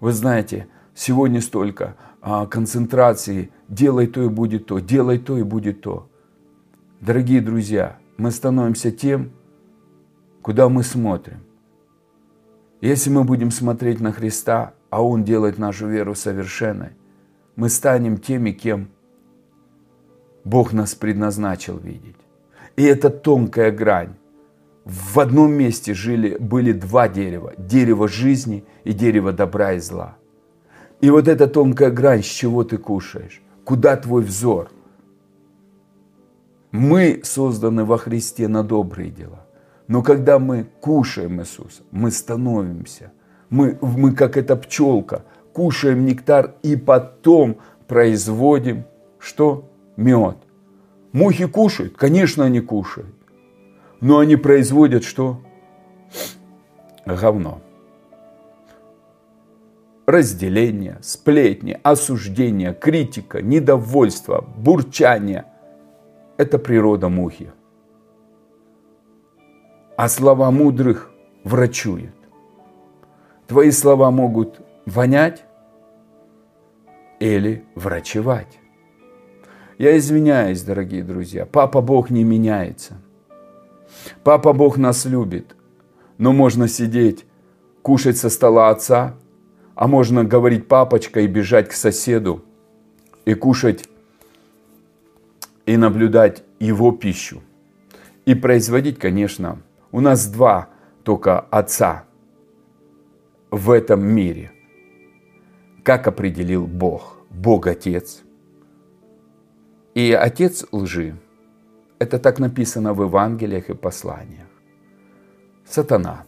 Вы 0.00 0.12
знаете, 0.12 0.68
сегодня 0.94 1.40
столько 1.40 1.96
а, 2.20 2.46
концентрации 2.46 3.50
«делай 3.68 4.06
то 4.06 4.22
и 4.22 4.28
будет 4.28 4.66
то», 4.66 4.78
«делай 4.78 5.18
то 5.18 5.38
и 5.38 5.42
будет 5.42 5.80
то». 5.80 6.08
Дорогие 7.00 7.40
друзья, 7.40 7.96
мы 8.18 8.30
становимся 8.30 8.90
тем, 8.90 9.30
куда 10.48 10.70
мы 10.70 10.82
смотрим. 10.82 11.40
Если 12.80 13.10
мы 13.10 13.24
будем 13.24 13.50
смотреть 13.50 14.00
на 14.00 14.12
Христа, 14.12 14.72
а 14.88 15.02
Он 15.02 15.22
делает 15.22 15.58
нашу 15.58 15.88
веру 15.88 16.14
совершенной, 16.14 16.92
мы 17.54 17.68
станем 17.68 18.16
теми, 18.16 18.52
кем 18.52 18.88
Бог 20.44 20.72
нас 20.72 20.94
предназначил 20.94 21.76
видеть. 21.76 22.16
И 22.76 22.82
это 22.82 23.10
тонкая 23.10 23.70
грань. 23.70 24.14
В 24.86 25.20
одном 25.20 25.52
месте 25.52 25.92
жили, 25.92 26.38
были 26.38 26.72
два 26.72 27.08
дерева. 27.08 27.52
Дерево 27.58 28.08
жизни 28.08 28.64
и 28.84 28.94
дерево 28.94 29.32
добра 29.32 29.74
и 29.74 29.80
зла. 29.80 30.16
И 31.02 31.10
вот 31.10 31.28
эта 31.28 31.46
тонкая 31.46 31.90
грань, 31.90 32.22
с 32.22 32.26
чего 32.40 32.64
ты 32.64 32.78
кушаешь, 32.78 33.42
куда 33.64 33.98
твой 33.98 34.22
взор. 34.22 34.70
Мы 36.70 37.20
созданы 37.22 37.84
во 37.84 37.98
Христе 37.98 38.48
на 38.48 38.62
добрые 38.62 39.10
дела. 39.10 39.44
Но 39.88 40.02
когда 40.02 40.38
мы 40.38 40.66
кушаем 40.80 41.40
Иисуса, 41.40 41.82
мы 41.90 42.10
становимся. 42.10 43.10
Мы, 43.48 43.78
мы 43.80 44.12
как 44.12 44.36
эта 44.36 44.54
пчелка, 44.54 45.24
кушаем 45.54 46.04
нектар 46.04 46.54
и 46.62 46.76
потом 46.76 47.56
производим 47.86 48.84
что? 49.18 49.64
Мед. 49.96 50.36
Мухи 51.12 51.46
кушают? 51.46 51.96
Конечно, 51.96 52.44
они 52.44 52.60
кушают. 52.60 53.14
Но 54.00 54.18
они 54.18 54.36
производят 54.36 55.04
что? 55.04 55.40
Говно. 57.06 57.62
Разделение, 60.06 60.98
сплетни, 61.00 61.78
осуждение, 61.82 62.74
критика, 62.74 63.40
недовольство, 63.42 64.42
бурчание– 64.56 65.46
это 66.36 66.58
природа 66.58 67.08
мухи 67.08 67.50
а 69.98 70.08
слова 70.08 70.52
мудрых 70.52 71.10
врачуют. 71.42 72.14
Твои 73.48 73.72
слова 73.72 74.12
могут 74.12 74.60
вонять 74.86 75.44
или 77.18 77.64
врачевать. 77.74 78.60
Я 79.76 79.98
извиняюсь, 79.98 80.62
дорогие 80.62 81.02
друзья, 81.02 81.46
Папа 81.46 81.80
Бог 81.80 82.10
не 82.10 82.22
меняется. 82.22 82.98
Папа 84.22 84.52
Бог 84.52 84.76
нас 84.76 85.04
любит, 85.04 85.56
но 86.16 86.32
можно 86.32 86.68
сидеть, 86.68 87.26
кушать 87.82 88.18
со 88.18 88.30
стола 88.30 88.70
отца, 88.70 89.16
а 89.74 89.88
можно 89.88 90.22
говорить 90.22 90.68
папочка 90.68 91.22
и 91.22 91.26
бежать 91.26 91.70
к 91.70 91.72
соседу 91.72 92.44
и 93.24 93.34
кушать 93.34 93.88
и 95.66 95.76
наблюдать 95.76 96.44
его 96.60 96.92
пищу. 96.92 97.42
И 98.26 98.36
производить, 98.36 99.00
конечно, 99.00 99.60
у 99.92 100.00
нас 100.00 100.26
два 100.28 100.68
только 101.02 101.40
Отца 101.40 102.04
в 103.50 103.70
этом 103.70 104.06
мире. 104.06 104.50
Как 105.82 106.06
определил 106.06 106.66
Бог? 106.66 107.16
Бог 107.30 107.66
Отец. 107.66 108.22
И 109.94 110.12
Отец 110.12 110.66
лжи. 110.72 111.16
Это 111.98 112.18
так 112.18 112.38
написано 112.38 112.94
в 112.94 113.02
Евангелиях 113.02 113.70
и 113.70 113.74
посланиях. 113.74 114.46
Сатана. 115.66 116.24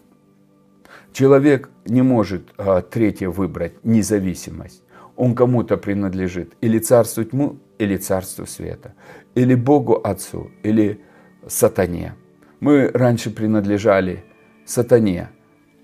Человек 1.13 1.71
не 1.87 2.03
может 2.03 2.43
а, 2.57 2.83
третье 2.83 3.29
выбрать 3.29 3.85
независимость. 3.85 4.83
Он 5.17 5.35
кому-то 5.35 5.77
принадлежит. 5.77 6.55
Или 6.61 6.79
царству 6.79 7.25
тьму, 7.25 7.59
или 7.79 7.97
царству 7.97 8.47
света. 8.47 8.95
Или 9.35 9.55
Богу 9.55 10.01
Отцу, 10.03 10.51
или 10.63 11.01
сатане. 11.47 12.15
Мы 12.61 12.91
раньше 12.93 13.31
принадлежали 13.31 14.23
сатане, 14.67 15.31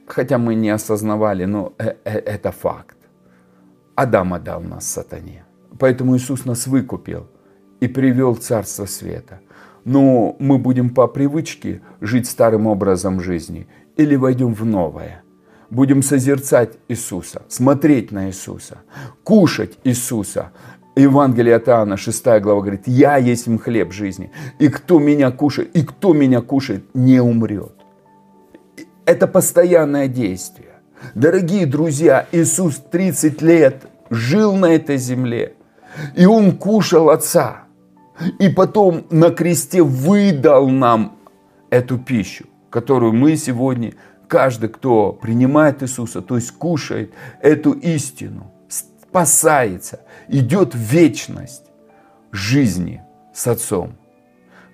хотя 0.06 0.36
мы 0.36 0.54
не 0.54 0.68
осознавали, 0.68 1.46
но 1.46 1.72
э, 1.78 1.94
э, 2.04 2.18
это 2.18 2.52
факт. 2.52 2.98
Адам 3.94 4.34
отдал 4.34 4.60
нас 4.60 4.86
сатане. 4.86 5.44
Поэтому 5.78 6.16
Иисус 6.16 6.44
нас 6.44 6.66
выкупил 6.66 7.26
и 7.80 7.88
привел 7.88 8.34
в 8.34 8.40
Царство 8.40 8.84
Света. 8.84 9.40
Но 9.84 10.36
мы 10.38 10.58
будем 10.58 10.90
по 10.90 11.06
привычке 11.06 11.80
жить 12.02 12.28
старым 12.28 12.66
образом 12.66 13.20
жизни 13.20 13.68
или 13.96 14.16
войдем 14.16 14.52
в 14.52 14.64
новое. 14.66 15.22
Будем 15.70 16.02
созерцать 16.02 16.78
Иисуса, 16.88 17.42
смотреть 17.48 18.12
на 18.12 18.28
Иисуса, 18.28 18.78
кушать 19.24 19.78
Иисуса. 19.84 20.52
Евангелие 20.96 21.56
от 21.56 21.68
Иоанна, 21.68 21.98
6 21.98 22.24
глава 22.40 22.62
говорит, 22.62 22.82
«Я 22.86 23.18
есть 23.18 23.46
им 23.46 23.58
хлеб 23.58 23.92
жизни, 23.92 24.30
и 24.58 24.68
кто 24.68 24.98
меня 24.98 25.30
кушает, 25.30 25.76
и 25.76 25.82
кто 25.84 26.14
меня 26.14 26.40
кушает, 26.40 26.84
не 26.94 27.20
умрет». 27.20 27.74
Это 29.04 29.26
постоянное 29.26 30.08
действие. 30.08 30.70
Дорогие 31.14 31.66
друзья, 31.66 32.26
Иисус 32.32 32.76
30 32.76 33.42
лет 33.42 33.86
жил 34.08 34.56
на 34.56 34.74
этой 34.74 34.96
земле, 34.96 35.52
и 36.16 36.24
Он 36.24 36.56
кушал 36.56 37.10
Отца. 37.10 37.64
И 38.38 38.48
потом 38.48 39.04
на 39.10 39.30
кресте 39.30 39.82
выдал 39.82 40.70
нам 40.70 41.18
эту 41.68 41.98
пищу, 41.98 42.46
которую 42.70 43.12
мы 43.12 43.36
сегодня, 43.36 43.92
каждый, 44.26 44.70
кто 44.70 45.12
принимает 45.12 45.82
Иисуса, 45.82 46.22
то 46.22 46.36
есть 46.36 46.52
кушает 46.52 47.12
эту 47.42 47.72
истину, 47.72 48.50
спасается, 49.16 50.00
идет 50.28 50.74
вечность 50.74 51.64
жизни 52.32 53.02
с 53.32 53.46
Отцом. 53.46 53.96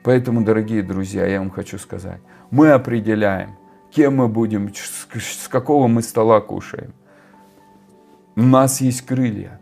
Поэтому, 0.03 0.45
дорогие 0.45 0.83
друзья, 0.83 1.27
я 1.27 1.39
вам 1.39 1.51
хочу 1.51 1.79
сказать, 1.79 2.19
мы 2.51 2.73
определяем, 2.73 3.57
кем 3.93 4.17
мы 4.17 4.27
будем, 4.27 4.73
с 4.75 5.47
какого 5.49 5.87
мы 5.87 6.03
стола 6.03 6.41
кушаем. 6.41 6.93
У 8.35 8.43
нас 8.43 8.81
есть 8.81 9.03
крылья. 9.03 9.61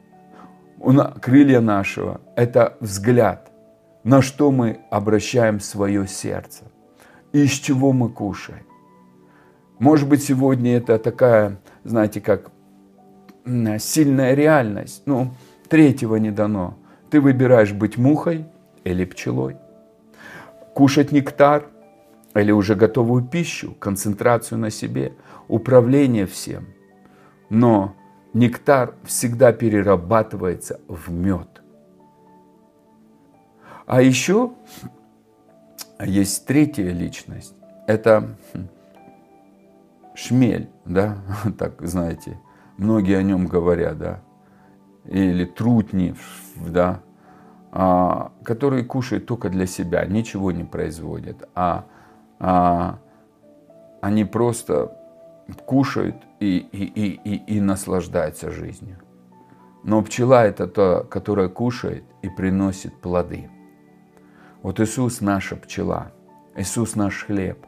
Крылья 1.21 1.61
нашего– 1.61 2.23
это 2.37 2.79
взгляд, 2.81 3.53
на 4.03 4.23
что 4.23 4.51
мы 4.51 4.81
обращаем 4.91 5.61
свое 5.61 6.09
сердце, 6.09 6.65
из 7.33 7.51
чего 7.51 7.93
мы 7.93 8.09
кушаем. 8.09 8.65
Может 9.79 10.09
быть, 10.09 10.23
сегодня 10.25 10.79
это 10.79 10.99
такая, 10.99 11.59
знаете, 11.85 12.23
как 12.23 12.51
сильная 13.79 14.35
реальность. 14.35 15.03
Ну, 15.07 15.33
третьего 15.69 16.17
не 16.17 16.31
дано. 16.31 16.77
Ты 17.11 17.21
выбираешь 17.21 17.73
быть 17.73 17.97
мухой 17.97 18.47
или 18.85 19.05
пчелой. 19.05 19.57
Кушать 20.75 21.13
нектар 21.13 21.67
или 22.35 22.53
уже 22.53 22.75
готовую 22.75 23.25
пищу, 23.25 23.75
концентрацию 23.75 24.59
на 24.59 24.71
себе, 24.71 25.15
управление 25.49 26.27
всем. 26.27 26.69
Но 27.49 27.95
нектар 28.33 28.95
всегда 29.05 29.53
перерабатывается 29.53 30.81
в 30.87 31.11
мед. 31.11 31.63
А 33.87 34.03
еще 34.03 34.53
есть 36.05 36.47
третья 36.47 36.93
личность. 36.93 37.55
Это 37.89 38.37
хм, 38.55 38.69
шмель, 40.15 40.69
да, 40.85 41.19
так 41.59 41.83
знаете, 41.83 42.39
многие 42.81 43.17
о 43.17 43.23
нем 43.23 43.47
говорят, 43.47 43.99
да, 43.99 44.21
или 45.05 45.45
трутни, 45.45 46.15
да, 46.57 47.01
а, 47.73 48.33
которые 48.43 48.85
кушают 48.85 49.27
только 49.27 49.49
для 49.51 49.67
себя, 49.67 50.05
ничего 50.07 50.51
не 50.51 50.65
производят, 50.65 51.49
а, 51.55 51.85
а 52.39 52.99
они 54.01 54.25
просто 54.25 54.97
кушают 55.67 56.17
и, 56.41 56.59
и, 56.59 56.85
и, 56.85 57.21
и, 57.23 57.57
и 57.57 57.61
наслаждаются 57.61 58.51
жизнью. 58.51 58.99
Но 59.83 60.03
пчела 60.03 60.47
это 60.47 60.67
та, 60.67 61.03
которая 61.05 61.49
кушает 61.49 62.05
и 62.23 62.29
приносит 62.29 62.95
плоды. 63.01 63.51
Вот 64.63 64.81
Иисус 64.81 65.21
наша 65.21 65.57
пчела, 65.57 66.13
Иисус 66.55 66.97
наш 66.97 67.25
хлеб. 67.25 67.67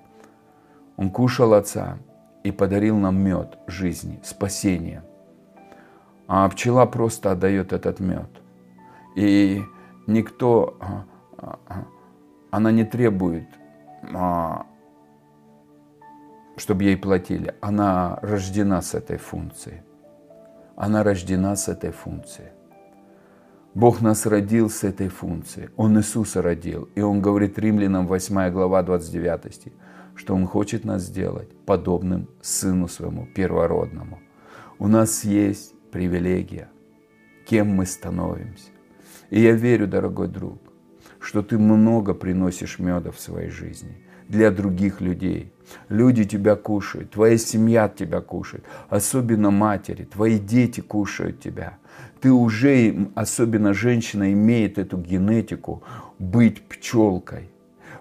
Он 0.96 1.10
кушал 1.10 1.54
Отца 1.54 1.98
и 2.44 2.52
подарил 2.52 2.96
нам 2.96 3.22
мед 3.22 3.58
жизни, 3.66 4.20
спасения. 4.22 5.04
А 6.26 6.48
пчела 6.48 6.86
просто 6.86 7.32
отдает 7.32 7.72
этот 7.72 8.00
мед. 8.00 8.28
И 9.16 9.62
никто, 10.06 10.76
а, 10.80 11.04
а, 11.36 11.58
а, 11.68 11.84
она 12.50 12.70
не 12.70 12.84
требует 12.84 13.46
чтобы 16.56 16.84
ей 16.84 16.96
платили. 16.96 17.54
Она 17.60 18.18
рождена 18.22 18.82
с 18.82 18.94
этой 18.94 19.16
функцией. 19.16 19.82
Она 20.76 21.02
рождена 21.02 21.56
с 21.56 21.68
этой 21.68 21.90
функцией. 21.90 22.50
Бог 23.74 24.00
нас 24.00 24.26
родил 24.26 24.68
с 24.68 24.84
этой 24.84 25.08
функцией. 25.08 25.70
Он 25.76 25.96
Иисуса 25.98 26.42
родил. 26.42 26.88
И 26.94 27.00
Он 27.00 27.22
говорит 27.22 27.58
римлянам 27.58 28.06
8 28.06 28.50
глава 28.50 28.82
29 28.82 29.54
стих, 29.54 29.72
что 30.14 30.34
Он 30.34 30.46
хочет 30.46 30.84
нас 30.84 31.02
сделать 31.02 31.48
подобным 31.66 32.28
Сыну 32.40 32.88
Своему, 32.88 33.26
первородному. 33.26 34.20
У 34.78 34.88
нас 34.88 35.24
есть 35.24 35.74
привилегия, 35.90 36.68
кем 37.46 37.68
мы 37.68 37.86
становимся. 37.86 38.70
И 39.30 39.40
я 39.40 39.52
верю, 39.52 39.86
дорогой 39.86 40.28
друг, 40.28 40.58
что 41.20 41.42
ты 41.42 41.58
много 41.58 42.14
приносишь 42.14 42.78
меда 42.78 43.10
в 43.10 43.20
своей 43.20 43.50
жизни 43.50 43.96
для 44.28 44.50
других 44.50 45.00
людей. 45.00 45.52
Люди 45.88 46.24
тебя 46.24 46.56
кушают, 46.56 47.10
твоя 47.10 47.38
семья 47.38 47.88
тебя 47.88 48.20
кушает, 48.20 48.64
особенно 48.88 49.50
матери, 49.50 50.04
твои 50.04 50.38
дети 50.38 50.80
кушают 50.80 51.40
тебя. 51.40 51.78
Ты 52.20 52.32
уже, 52.32 53.08
особенно 53.14 53.74
женщина, 53.74 54.32
имеет 54.32 54.78
эту 54.78 54.96
генетику 54.96 55.82
быть 56.18 56.62
пчелкой, 56.62 57.50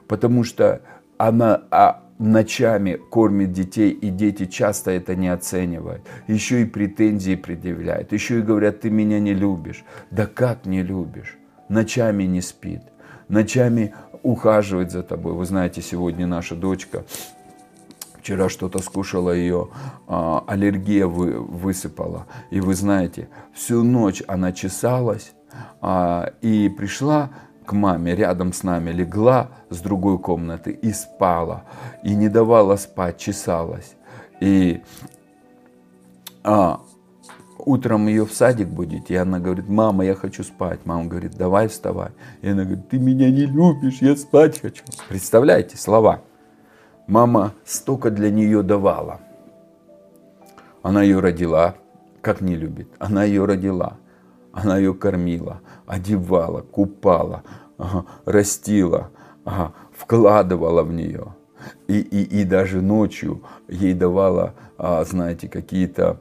потому 0.08 0.44
что 0.44 0.82
она 1.28 1.62
а, 1.70 2.02
ночами 2.18 2.96
кормит 2.96 3.52
детей, 3.52 3.92
и 3.92 4.10
дети 4.10 4.48
часто 4.48 4.90
это 4.90 5.16
не 5.16 5.28
оценивают. 5.28 6.02
Еще 6.28 6.64
и 6.64 6.66
претензии 6.66 7.36
предъявляют, 7.36 8.12
еще 8.12 8.40
и 8.40 8.42
говорят, 8.42 8.82
ты 8.82 8.90
меня 8.90 9.20
не 9.20 9.36
любишь. 9.36 9.84
Да 10.10 10.26
как 10.26 10.66
не 10.66 10.82
любишь? 10.82 11.38
Ночами 11.70 12.24
не 12.24 12.42
спит, 12.42 12.82
ночами 13.28 13.94
ухаживает 14.24 14.92
за 14.92 15.04
тобой. 15.04 15.34
Вы 15.34 15.46
знаете, 15.46 15.84
сегодня 15.84 16.26
наша 16.26 16.56
дочка 16.56 17.06
вчера 18.20 18.50
что-то 18.50 18.80
скушала, 18.80 19.30
ее 19.30 19.70
а, 20.08 20.44
аллергия 20.48 21.06
вы, 21.06 21.40
высыпала. 21.40 22.26
И 22.50 22.60
вы 22.62 22.74
знаете, 22.74 23.30
всю 23.54 23.84
ночь 23.84 24.24
она 24.28 24.54
чесалась 24.54 25.34
а, 25.82 26.34
и 26.42 26.68
пришла 26.70 27.30
к 27.72 27.74
маме, 27.74 28.16
рядом 28.16 28.52
с 28.52 28.64
нами, 28.64 28.92
легла 28.92 29.48
с 29.70 29.80
другой 29.80 30.20
комнаты 30.20 30.72
и 30.72 30.92
спала. 30.92 31.64
И 32.04 32.14
не 32.16 32.28
давала 32.28 32.76
спать, 32.76 33.18
чесалась. 33.18 33.96
И 34.42 34.82
а, 36.44 36.82
утром 37.58 38.08
ее 38.08 38.26
в 38.26 38.34
садик 38.34 38.68
будить, 38.68 39.10
и 39.10 39.16
она 39.16 39.40
говорит, 39.40 39.70
мама, 39.70 40.04
я 40.04 40.16
хочу 40.16 40.44
спать. 40.44 40.82
Мама 40.84 41.06
говорит, 41.06 41.38
давай 41.38 41.70
вставай. 41.70 42.10
И 42.42 42.50
она 42.50 42.64
говорит, 42.64 42.90
ты 42.90 43.00
меня 43.00 43.32
не 43.32 43.46
любишь, 43.46 44.02
я 44.02 44.18
спать 44.18 44.60
хочу. 44.60 44.84
Представляете, 45.08 45.78
слова. 45.78 46.20
Мама 47.08 47.54
столько 47.64 48.12
для 48.12 48.32
нее 48.32 48.64
давала. 48.64 49.22
Она 50.84 51.04
ее 51.04 51.22
родила, 51.22 51.76
как 52.22 52.42
не 52.42 52.56
любит. 52.56 52.90
Она 53.00 53.24
ее 53.24 53.46
родила, 53.46 53.98
она 54.52 54.78
ее 54.78 54.94
кормила, 54.94 55.62
одевала, 55.86 56.62
купала, 56.62 57.44
растила, 58.26 59.12
вкладывала 59.92 60.84
в 60.84 60.92
нее. 60.92 61.34
И, 61.88 62.00
и, 62.00 62.42
и 62.42 62.44
даже 62.44 62.82
ночью 62.82 63.44
ей 63.68 63.94
давала, 63.94 64.54
а, 64.78 65.04
знаете, 65.04 65.48
какие-то, 65.48 66.20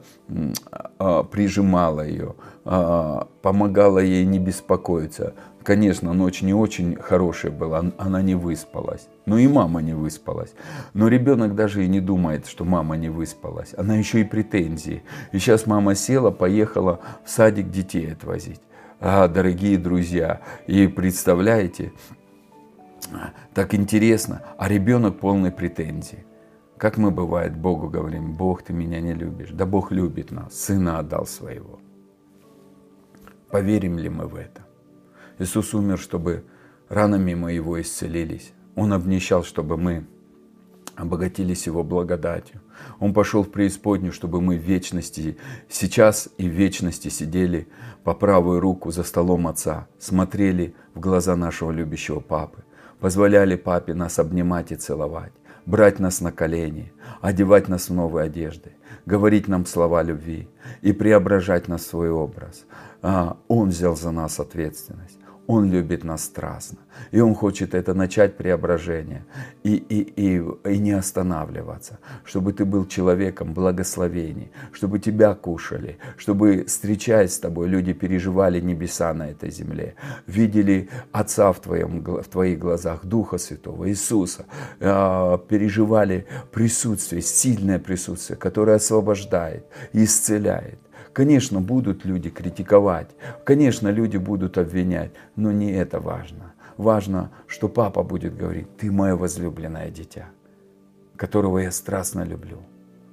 а, 0.99 1.23
прижимала 1.23 2.05
ее, 2.05 2.35
а, 2.65 3.27
помогала 3.41 3.99
ей 3.99 4.25
не 4.25 4.39
беспокоиться. 4.39 5.33
Конечно, 5.63 6.13
ночь 6.13 6.41
не 6.41 6.53
очень 6.53 6.95
хорошая 6.95 7.51
была, 7.51 7.83
она 7.97 8.21
не 8.21 8.35
выспалась. 8.35 9.07
Ну 9.25 9.37
и 9.37 9.47
мама 9.47 9.81
не 9.81 9.93
выспалась. 9.93 10.53
Но 10.93 11.07
ребенок 11.07 11.55
даже 11.55 11.85
и 11.85 11.87
не 11.87 12.01
думает, 12.01 12.47
что 12.47 12.65
мама 12.65 12.97
не 12.97 13.09
выспалась. 13.09 13.73
Она 13.77 13.95
еще 13.95 14.21
и 14.21 14.23
претензии. 14.23 15.03
И 15.31 15.39
сейчас 15.39 15.67
мама 15.67 15.95
села, 15.95 16.31
поехала 16.31 16.99
в 17.23 17.29
садик 17.29 17.69
детей 17.69 18.11
отвозить. 18.11 18.61
А, 19.03 19.27
дорогие 19.27 19.79
друзья, 19.79 20.41
и 20.67 20.85
представляете, 20.85 21.91
так 23.51 23.73
интересно, 23.73 24.43
а 24.59 24.69
ребенок 24.69 25.19
полный 25.19 25.51
претензий. 25.51 26.19
Как 26.77 26.97
мы, 26.97 27.09
бывает, 27.09 27.57
Богу 27.57 27.89
говорим, 27.89 28.33
Бог, 28.33 28.61
ты 28.61 28.73
меня 28.73 29.01
не 29.01 29.15
любишь. 29.15 29.49
Да 29.49 29.65
Бог 29.65 29.91
любит 29.91 30.29
нас, 30.29 30.53
Сына 30.53 30.99
отдал 30.99 31.25
своего. 31.25 31.79
Поверим 33.49 33.97
ли 33.97 34.07
мы 34.07 34.27
в 34.27 34.35
это? 34.35 34.67
Иисус 35.39 35.73
умер, 35.73 35.97
чтобы 35.97 36.45
ранами 36.87 37.33
мы 37.33 37.53
Его 37.53 37.81
исцелились. 37.81 38.53
Он 38.75 38.93
обнищал, 38.93 39.43
чтобы 39.43 39.77
мы 39.77 40.05
обогатились 40.95 41.65
Его 41.65 41.83
благодатью. 41.83 42.60
Он 43.01 43.15
пошел 43.15 43.43
в 43.43 43.49
преисподнюю, 43.49 44.13
чтобы 44.13 44.41
мы 44.41 44.57
в 44.57 44.61
вечности, 44.61 45.35
сейчас 45.67 46.29
и 46.37 46.47
в 46.47 46.53
вечности 46.53 47.07
сидели 47.07 47.67
по 48.03 48.13
правую 48.13 48.59
руку 48.59 48.91
за 48.91 49.03
столом 49.03 49.47
Отца, 49.47 49.87
смотрели 49.97 50.75
в 50.93 50.99
глаза 50.99 51.35
нашего 51.35 51.71
любящего 51.71 52.19
Папы, 52.19 52.63
позволяли 52.99 53.55
Папе 53.55 53.95
нас 53.95 54.19
обнимать 54.19 54.71
и 54.71 54.75
целовать, 54.75 55.33
брать 55.65 55.97
нас 55.97 56.21
на 56.21 56.31
колени, 56.31 56.93
одевать 57.21 57.67
нас 57.69 57.89
в 57.89 57.93
новые 57.95 58.25
одежды, 58.25 58.73
говорить 59.07 59.47
нам 59.47 59.65
слова 59.65 60.03
любви 60.03 60.47
и 60.83 60.93
преображать 60.93 61.67
нас 61.67 61.81
в 61.81 61.87
свой 61.87 62.11
образ. 62.11 62.65
А, 63.01 63.37
он 63.47 63.69
взял 63.69 63.95
за 63.95 64.11
нас 64.11 64.39
ответственность. 64.39 65.20
Он 65.51 65.69
любит 65.69 66.05
нас 66.05 66.23
страстно. 66.23 66.77
И 67.11 67.19
Он 67.19 67.35
хочет 67.35 67.75
это 67.75 67.93
начать 67.93 68.37
преображение 68.37 69.25
и, 69.63 69.75
и, 69.75 69.99
и, 70.15 70.41
и 70.69 70.77
не 70.77 70.91
останавливаться. 70.93 71.99
Чтобы 72.23 72.53
ты 72.53 72.63
был 72.63 72.85
человеком 72.85 73.53
благословений, 73.53 74.49
чтобы 74.71 74.99
тебя 74.99 75.33
кушали, 75.33 75.97
чтобы, 76.15 76.63
встречаясь 76.67 77.33
с 77.33 77.39
тобой, 77.39 77.67
люди 77.67 77.91
переживали 77.91 78.61
небеса 78.61 79.13
на 79.13 79.29
этой 79.29 79.51
земле, 79.51 79.95
видели 80.25 80.87
Отца 81.11 81.51
в, 81.51 81.59
твоем, 81.59 82.01
в 82.01 82.27
твоих 82.29 82.57
глазах, 82.57 83.05
Духа 83.05 83.37
Святого, 83.37 83.89
Иисуса, 83.89 84.45
э, 84.79 85.37
переживали 85.49 86.27
присутствие, 86.53 87.21
сильное 87.21 87.79
присутствие, 87.79 88.37
которое 88.37 88.77
освобождает, 88.77 89.65
исцеляет. 89.91 90.79
Конечно, 91.13 91.59
будут 91.59 92.05
люди 92.05 92.29
критиковать, 92.29 93.09
конечно, 93.43 93.89
люди 93.89 94.17
будут 94.17 94.57
обвинять, 94.57 95.11
но 95.35 95.51
не 95.51 95.71
это 95.71 95.99
важно. 95.99 96.53
Важно, 96.77 97.31
что 97.47 97.67
папа 97.67 98.01
будет 98.03 98.35
говорить, 98.37 98.77
ты 98.77 98.91
мое 98.91 99.15
возлюбленное 99.15 99.89
дитя, 99.89 100.29
которого 101.17 101.59
я 101.59 101.71
страстно 101.71 102.23
люблю, 102.23 102.59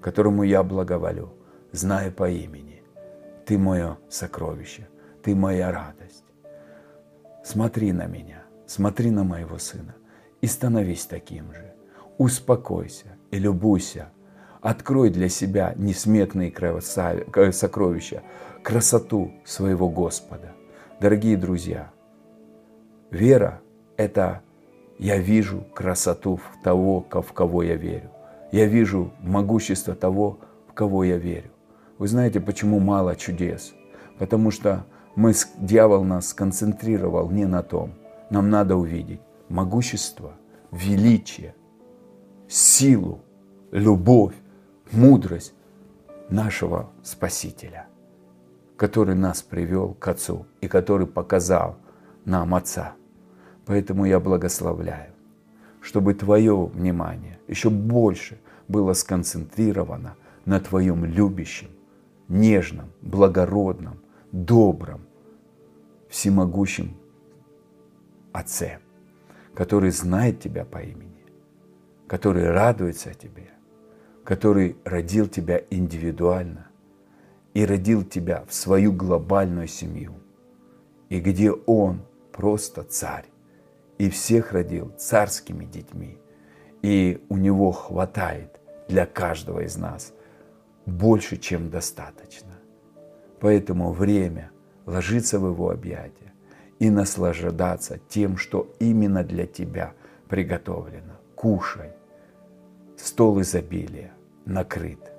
которому 0.00 0.44
я 0.44 0.62
благоволю, 0.62 1.32
зная 1.72 2.12
по 2.12 2.30
имени. 2.30 2.82
Ты 3.44 3.58
мое 3.58 3.98
сокровище, 4.08 4.88
ты 5.22 5.34
моя 5.34 5.72
радость. 5.72 6.24
Смотри 7.44 7.92
на 7.92 8.06
меня, 8.06 8.44
смотри 8.66 9.10
на 9.10 9.24
моего 9.24 9.58
сына 9.58 9.96
и 10.40 10.46
становись 10.46 11.06
таким 11.06 11.52
же. 11.52 11.74
Успокойся 12.16 13.16
и 13.32 13.38
любуйся– 13.38 14.10
Открой 14.60 15.10
для 15.10 15.28
себя 15.28 15.72
несметные 15.76 16.52
сокровища, 17.52 18.22
красоту 18.62 19.32
своего 19.44 19.88
Господа. 19.88 20.52
Дорогие 21.00 21.36
друзья, 21.36 21.90
вера– 23.10 23.60
это 23.96 24.42
я 24.98 25.18
вижу 25.18 25.64
красоту 25.74 26.36
в 26.36 26.62
того, 26.62 27.06
в 27.10 27.32
кого 27.32 27.62
я 27.62 27.76
верю. 27.76 28.10
Я 28.50 28.66
вижу 28.66 29.12
могущество 29.20 29.94
того, 29.94 30.38
в 30.68 30.72
кого 30.72 31.04
я 31.04 31.18
верю. 31.18 31.50
Вы 31.98 32.08
знаете, 32.08 32.40
почему 32.40 32.80
мало 32.80 33.14
чудес? 33.14 33.74
Потому 34.18 34.50
что 34.50 34.86
мы, 35.14 35.34
дьявол 35.58 36.02
нас 36.02 36.28
сконцентрировал 36.28 37.30
не 37.30 37.44
на 37.44 37.62
том. 37.62 37.92
Нам 38.30 38.50
надо 38.50 38.76
увидеть 38.76 39.20
могущество, 39.48 40.32
величие, 40.72 41.54
силу, 42.48 43.20
любовь, 43.70 44.34
мудрость 44.92 45.54
нашего 46.30 46.90
Спасителя, 47.02 47.86
который 48.76 49.14
нас 49.14 49.42
привел 49.42 49.94
к 49.94 50.08
Отцу 50.08 50.46
и 50.60 50.68
который 50.68 51.06
показал 51.06 51.76
нам 52.24 52.54
Отца. 52.54 52.94
Поэтому 53.66 54.04
я 54.04 54.20
благословляю, 54.20 55.12
чтобы 55.80 56.14
Твое 56.14 56.66
внимание 56.66 57.38
еще 57.48 57.70
больше 57.70 58.40
было 58.66 58.92
сконцентрировано 58.92 60.16
на 60.44 60.60
Твоем 60.60 61.04
любящем, 61.04 61.68
нежном, 62.28 62.90
благородном, 63.02 63.98
добром, 64.32 65.02
всемогущем 66.08 66.96
Отце, 68.32 68.78
который 69.54 69.90
знает 69.90 70.40
Тебя 70.40 70.64
по 70.64 70.78
имени, 70.78 71.24
который 72.06 72.50
радуется 72.50 73.12
Тебе– 73.14 73.50
который 74.28 74.76
родил 74.84 75.26
тебя 75.26 75.62
индивидуально 75.70 76.66
и 77.54 77.64
родил 77.64 78.04
тебя 78.04 78.44
в 78.46 78.52
свою 78.52 78.92
глобальную 78.92 79.68
семью, 79.68 80.12
и 81.08 81.18
где 81.18 81.50
Он 81.50 82.02
просто 82.30 82.82
царь, 82.82 83.24
и 83.96 84.10
всех 84.10 84.52
родил 84.52 84.92
царскими 84.98 85.64
детьми, 85.64 86.18
и 86.82 87.24
у 87.30 87.38
Него 87.38 87.72
хватает 87.72 88.60
для 88.86 89.06
каждого 89.06 89.60
из 89.60 89.78
нас 89.78 90.12
больше, 90.84 91.38
чем 91.38 91.70
достаточно. 91.70 92.52
Поэтому 93.40 93.92
время 93.92 94.50
ложиться 94.84 95.38
в 95.38 95.48
Его 95.48 95.70
объятия 95.70 96.34
и 96.78 96.90
наслаждаться 96.90 97.98
тем, 98.10 98.36
что 98.36 98.70
именно 98.78 99.24
для 99.24 99.46
тебя 99.46 99.94
приготовлено. 100.28 101.14
Кушай. 101.34 101.92
Стол 102.98 103.40
изобилия 103.40 104.12
накрыт, 104.48 105.12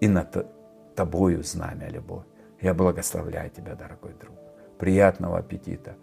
и 0.00 0.08
над 0.08 0.46
тобою 0.94 1.42
знамя 1.42 1.88
любовь. 1.88 2.24
Я 2.60 2.74
благословляю 2.74 3.50
тебя, 3.50 3.74
дорогой 3.74 4.14
друг. 4.14 4.34
Приятного 4.78 5.38
аппетита, 5.38 5.96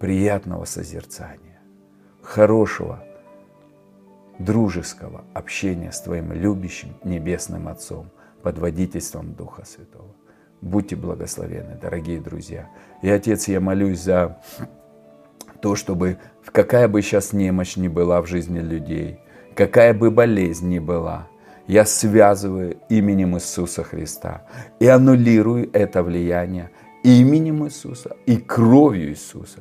приятного 0.00 0.64
созерцания, 0.64 1.60
хорошего, 2.20 3.02
дружеского 4.38 5.24
общения 5.34 5.92
с 5.92 6.00
твоим 6.00 6.32
любящим 6.32 6.96
Небесным 7.04 7.68
Отцом 7.68 8.10
под 8.42 8.58
водительством 8.58 9.34
Духа 9.34 9.64
Святого. 9.64 10.14
Будьте 10.60 10.96
благословены, 10.96 11.78
дорогие 11.80 12.20
друзья. 12.20 12.68
И, 13.02 13.10
Отец, 13.10 13.46
я 13.48 13.60
молюсь 13.60 14.00
за 14.00 14.40
то, 15.60 15.76
чтобы 15.76 16.18
какая 16.46 16.88
бы 16.88 17.02
сейчас 17.02 17.32
немощь 17.32 17.76
ни 17.76 17.88
была 17.88 18.20
в 18.22 18.26
жизни 18.26 18.58
людей, 18.58 19.20
какая 19.54 19.94
бы 19.94 20.10
болезнь 20.10 20.68
ни 20.68 20.80
была– 20.80 21.28
я 21.66 21.84
связываю 21.84 22.76
именем 22.88 23.36
Иисуса 23.36 23.84
Христа 23.84 24.44
и 24.80 24.86
аннулирую 24.86 25.70
это 25.72 26.02
влияние 26.02 26.70
именем 27.02 27.64
Иисуса 27.64 28.16
и 28.26 28.36
кровью 28.36 29.10
Иисуса. 29.10 29.60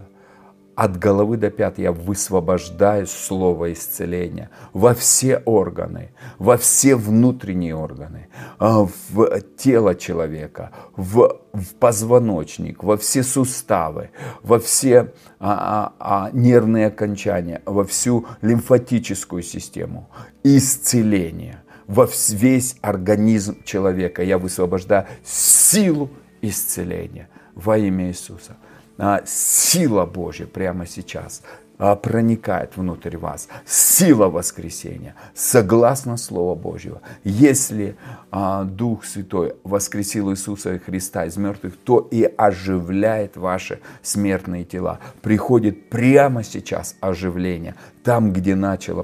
От 0.73 0.97
головы 0.97 1.37
до 1.37 1.51
пят 1.51 1.77
я 1.77 1.91
высвобождаю 1.91 3.05
слово 3.05 3.73
исцеления 3.73 4.49
во 4.73 4.93
все 4.93 5.37
органы, 5.45 6.11
во 6.39 6.57
все 6.57 6.95
внутренние 6.95 7.75
органы, 7.75 8.29
а, 8.57 8.87
в 9.09 9.41
тело 9.57 9.93
человека, 9.95 10.71
в, 10.95 11.39
в 11.53 11.75
позвоночник, 11.75 12.83
во 12.83 12.97
все 12.97 13.21
суставы, 13.21 14.11
во 14.43 14.59
все 14.59 15.13
а, 15.39 15.91
а, 15.99 16.25
а, 16.25 16.31
нервные 16.31 16.87
окончания, 16.87 17.61
во 17.65 17.83
всю 17.83 18.25
лимфатическую 18.41 19.43
систему. 19.43 20.09
Исцеление– 20.43 21.61
во 21.91 22.07
весь 22.29 22.77
организм 22.81 23.63
человека. 23.65 24.23
Я 24.23 24.37
высвобождаю 24.37 25.07
силу 25.25 26.09
исцеления 26.41 27.27
во 27.53 27.77
имя 27.77 28.07
Иисуса. 28.07 28.55
А, 28.97 29.21
сила 29.25 30.05
Божья 30.05 30.45
прямо 30.45 30.85
сейчас 30.87 31.41
проникает 31.95 32.77
внутрь 32.77 33.17
вас. 33.17 33.47
Сила 33.65 34.27
воскресения, 34.27 35.15
согласно 35.33 36.15
Слову 36.15 36.55
Божьего. 36.55 37.01
Если 37.23 37.95
а, 38.29 38.65
Дух 38.65 39.03
Святой 39.03 39.55
воскресил 39.63 40.31
Иисуса 40.31 40.77
Христа 40.77 41.25
из 41.25 41.37
мертвых, 41.37 41.75
то 41.77 42.07
и 42.11 42.23
оживляет 42.37 43.35
ваши 43.35 43.79
смертные 44.03 44.63
тела. 44.63 44.99
Приходит 45.23 45.89
прямо 45.89 46.43
сейчас 46.43 46.95
оживление. 47.01 47.73
Там, 48.03 48.31
где 48.31 48.53
начала 48.53 49.03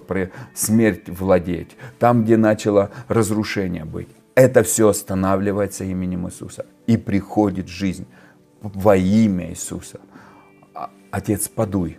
смерть 0.54 1.10
владеть, 1.10 1.76
там, 1.98 2.26
где 2.26 2.38
начало 2.38 2.92
разрушение 3.08 3.86
быть. 3.86 4.10
Это 4.36 4.62
все 4.62 4.90
останавливается 4.90 5.84
именем 5.84 6.28
Иисуса. 6.28 6.68
И 6.86 6.96
приходит 6.96 7.70
жизнь 7.70 8.06
во 8.62 8.96
имя 8.96 9.50
Иисуса. 9.50 10.00
А, 10.76 10.92
Отец, 11.10 11.48
подуй 11.48 11.98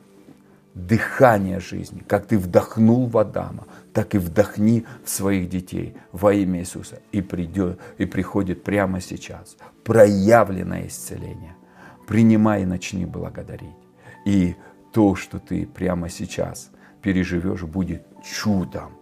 дыхание 0.86 1.60
жизни. 1.60 2.02
Как 2.06 2.26
ты 2.26 2.38
вдохнул 2.38 3.06
в 3.06 3.18
Адама, 3.18 3.66
так 3.92 4.14
и 4.14 4.18
вдохни 4.18 4.86
в 5.04 5.10
своих 5.10 5.48
детей 5.48 5.96
во 6.12 6.32
имя 6.32 6.60
Иисуса. 6.60 7.00
И, 7.12 7.20
придет, 7.20 7.80
и 7.98 8.06
приходит 8.06 8.62
прямо 8.62 9.00
сейчас 9.00 9.56
проявленное 9.84 10.86
исцеление. 10.86 11.56
Принимай 12.06 12.62
и 12.62 12.66
начни 12.66 13.06
благодарить. 13.06 13.68
И 14.24 14.54
то, 14.92 15.14
что 15.14 15.38
ты 15.38 15.66
прямо 15.66 16.08
сейчас 16.08 16.70
переживешь, 17.02 17.62
будет 17.62 18.06
чудом. 18.22 18.97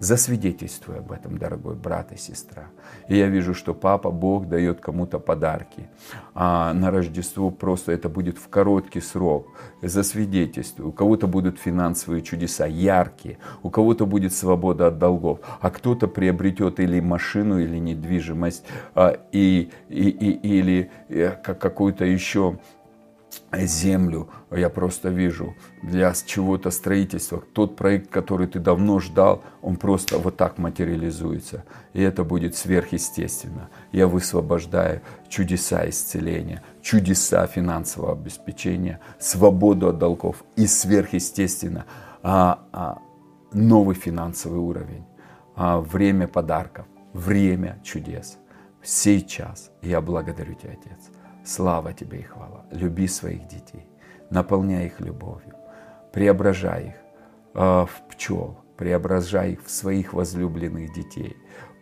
Засвидетельствуй 0.00 1.00
об 1.00 1.12
этом, 1.12 1.36
дорогой 1.36 1.74
брат 1.74 2.10
и 2.12 2.16
сестра. 2.16 2.68
И 3.06 3.18
я 3.18 3.26
вижу, 3.26 3.52
что 3.52 3.74
Папа 3.74 4.10
Бог 4.10 4.48
дает 4.48 4.80
кому-то 4.80 5.18
подарки. 5.18 5.90
А 6.34 6.72
на 6.72 6.90
Рождество 6.90 7.50
просто 7.50 7.92
это 7.92 8.08
будет 8.08 8.38
в 8.38 8.48
короткий 8.48 9.02
срок. 9.02 9.48
Засвидетельствуй. 9.82 10.86
У 10.86 10.92
кого-то 10.92 11.26
будут 11.26 11.58
финансовые 11.58 12.22
чудеса 12.22 12.64
яркие, 12.64 13.36
у 13.62 13.68
кого-то 13.68 14.06
будет 14.06 14.32
свобода 14.32 14.86
от 14.86 14.98
долгов, 14.98 15.40
а 15.60 15.68
кто-то 15.68 16.08
приобретет 16.08 16.80
или 16.80 16.98
машину, 17.00 17.60
или 17.60 17.76
недвижимость, 17.76 18.64
а, 18.94 19.18
и, 19.32 19.70
и, 19.90 20.08
и, 20.08 20.58
или 20.58 20.90
э, 21.10 21.32
какую-то 21.32 22.06
еще 22.06 22.58
землю, 23.52 24.28
я 24.50 24.68
просто 24.68 25.08
вижу, 25.08 25.54
для 25.82 26.12
чего-то 26.12 26.70
строительства. 26.70 27.42
Тот 27.52 27.76
проект, 27.76 28.10
который 28.10 28.46
ты 28.46 28.58
давно 28.58 29.00
ждал, 29.00 29.42
он 29.62 29.76
просто 29.76 30.18
вот 30.18 30.36
так 30.36 30.58
материализуется. 30.58 31.64
И 31.92 32.02
это 32.02 32.24
будет 32.24 32.56
сверхъестественно. 32.56 33.68
Я 33.92 34.06
высвобождаю 34.06 35.00
чудеса 35.28 35.88
исцеления, 35.88 36.62
чудеса 36.82 37.46
финансового 37.46 38.12
обеспечения, 38.12 39.00
свободу 39.18 39.88
от 39.88 39.98
долгов 39.98 40.44
и 40.56 40.66
сверхъестественно 40.66 41.86
а, 42.22 42.60
а, 42.72 42.98
новый 43.52 43.94
финансовый 43.94 44.58
уровень, 44.58 45.04
а, 45.56 45.80
время 45.80 46.28
подарков, 46.28 46.86
время 47.12 47.80
чудес. 47.82 48.38
Сейчас 48.82 49.70
я 49.82 50.00
благодарю 50.00 50.54
Тебя, 50.54 50.72
Отец. 50.72 51.19
Слава 51.44 51.92
Тебе 51.92 52.20
и 52.20 52.22
хвала. 52.22 52.64
Люби 52.70 53.06
своих 53.08 53.46
детей, 53.48 53.86
наполняй 54.30 54.86
их 54.86 55.00
любовью, 55.00 55.54
преображай 56.12 56.88
их 56.88 56.94
э, 57.54 57.86
в 57.86 58.02
пчел, 58.10 58.58
преображай 58.76 59.52
их 59.52 59.64
в 59.64 59.70
своих 59.70 60.12
возлюбленных 60.12 60.92
детей. 60.92 61.36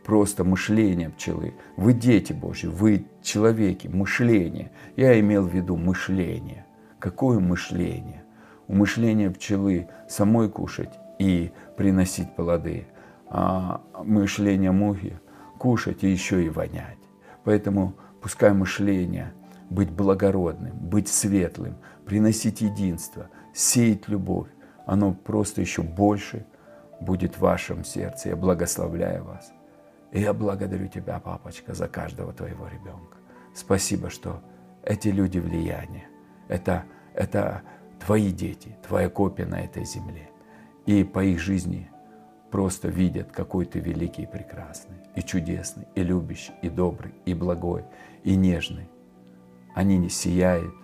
Просто 0.04 0.42
мышление 0.42 1.10
пчелы. 1.10 1.54
Вы 1.76 1.92
дети 1.92 2.32
Божьи, 2.32 2.66
вы 2.66 3.06
человеки, 3.22 3.88
мышление. 3.88 4.72
Я 4.96 5.18
имел 5.20 5.44
в 5.44 5.54
виду 5.54 5.76
мышление. 5.76 6.64
Какое 6.98 7.40
мышление? 7.40 8.24
У 8.68 8.74
мышления 8.74 9.30
пчелы 9.30 9.88
самой 10.08 10.48
кушать 10.48 10.98
и 11.18 11.52
приносить 11.76 12.34
плоды. 12.34 12.86
А 13.28 13.82
мышление 14.02 14.72
мухи 14.72 15.20
кушать 15.58 16.04
и 16.04 16.10
еще 16.10 16.42
и 16.42 16.48
вонять. 16.48 16.98
Поэтому 17.44 17.94
пускай 18.22 18.52
мышление 18.54 19.34
быть 19.70 19.90
благородным, 19.90 20.76
быть 20.76 21.08
светлым, 21.08 21.76
приносить 22.06 22.60
единство, 22.60 23.28
сеять 23.54 24.08
любовь, 24.08 24.48
оно 24.86 25.12
просто 25.12 25.60
еще 25.60 25.82
больше 25.82 26.46
будет 27.00 27.36
в 27.36 27.40
вашем 27.40 27.84
сердце. 27.84 28.30
Я 28.30 28.36
благословляю 28.36 29.24
вас. 29.24 29.52
И 30.10 30.20
я 30.20 30.32
благодарю 30.32 30.88
Тебя, 30.88 31.20
папочка, 31.20 31.74
за 31.74 31.86
каждого 31.86 32.32
твоего 32.32 32.66
ребенка. 32.66 33.18
Спасибо, 33.54 34.08
что 34.08 34.40
эти 34.82 35.08
люди 35.08 35.38
влияния. 35.38 36.08
Это, 36.48 36.84
это 37.14 37.62
твои 38.04 38.32
дети, 38.32 38.76
твоя 38.86 39.10
копия 39.10 39.44
на 39.44 39.60
этой 39.60 39.84
земле. 39.84 40.30
И 40.86 41.04
по 41.04 41.22
их 41.22 41.38
жизни 41.38 41.90
просто 42.50 42.88
видят, 42.88 43.30
какой 43.30 43.66
ты 43.66 43.80
великий 43.80 44.22
и 44.22 44.26
прекрасный, 44.26 44.96
и 45.14 45.20
чудесный, 45.20 45.86
и 45.94 46.02
любящий, 46.02 46.54
и 46.62 46.70
добрый, 46.70 47.12
и 47.26 47.34
благой, 47.34 47.84
и 48.24 48.34
нежный 48.34 48.88
они 49.78 49.96
не 49.96 50.08
сияют 50.08 50.74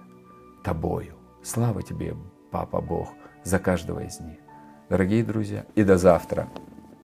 тобою. 0.62 1.16
Слава 1.42 1.83
тебе, 1.83 2.16
Папа 2.52 2.80
Бог, 2.80 3.09
за 3.42 3.59
каждого 3.59 4.04
из 4.04 4.20
них. 4.20 4.38
Дорогие 4.88 5.24
друзья, 5.24 5.66
и 5.74 5.83
до 5.83 5.98
завтра. 5.98 6.48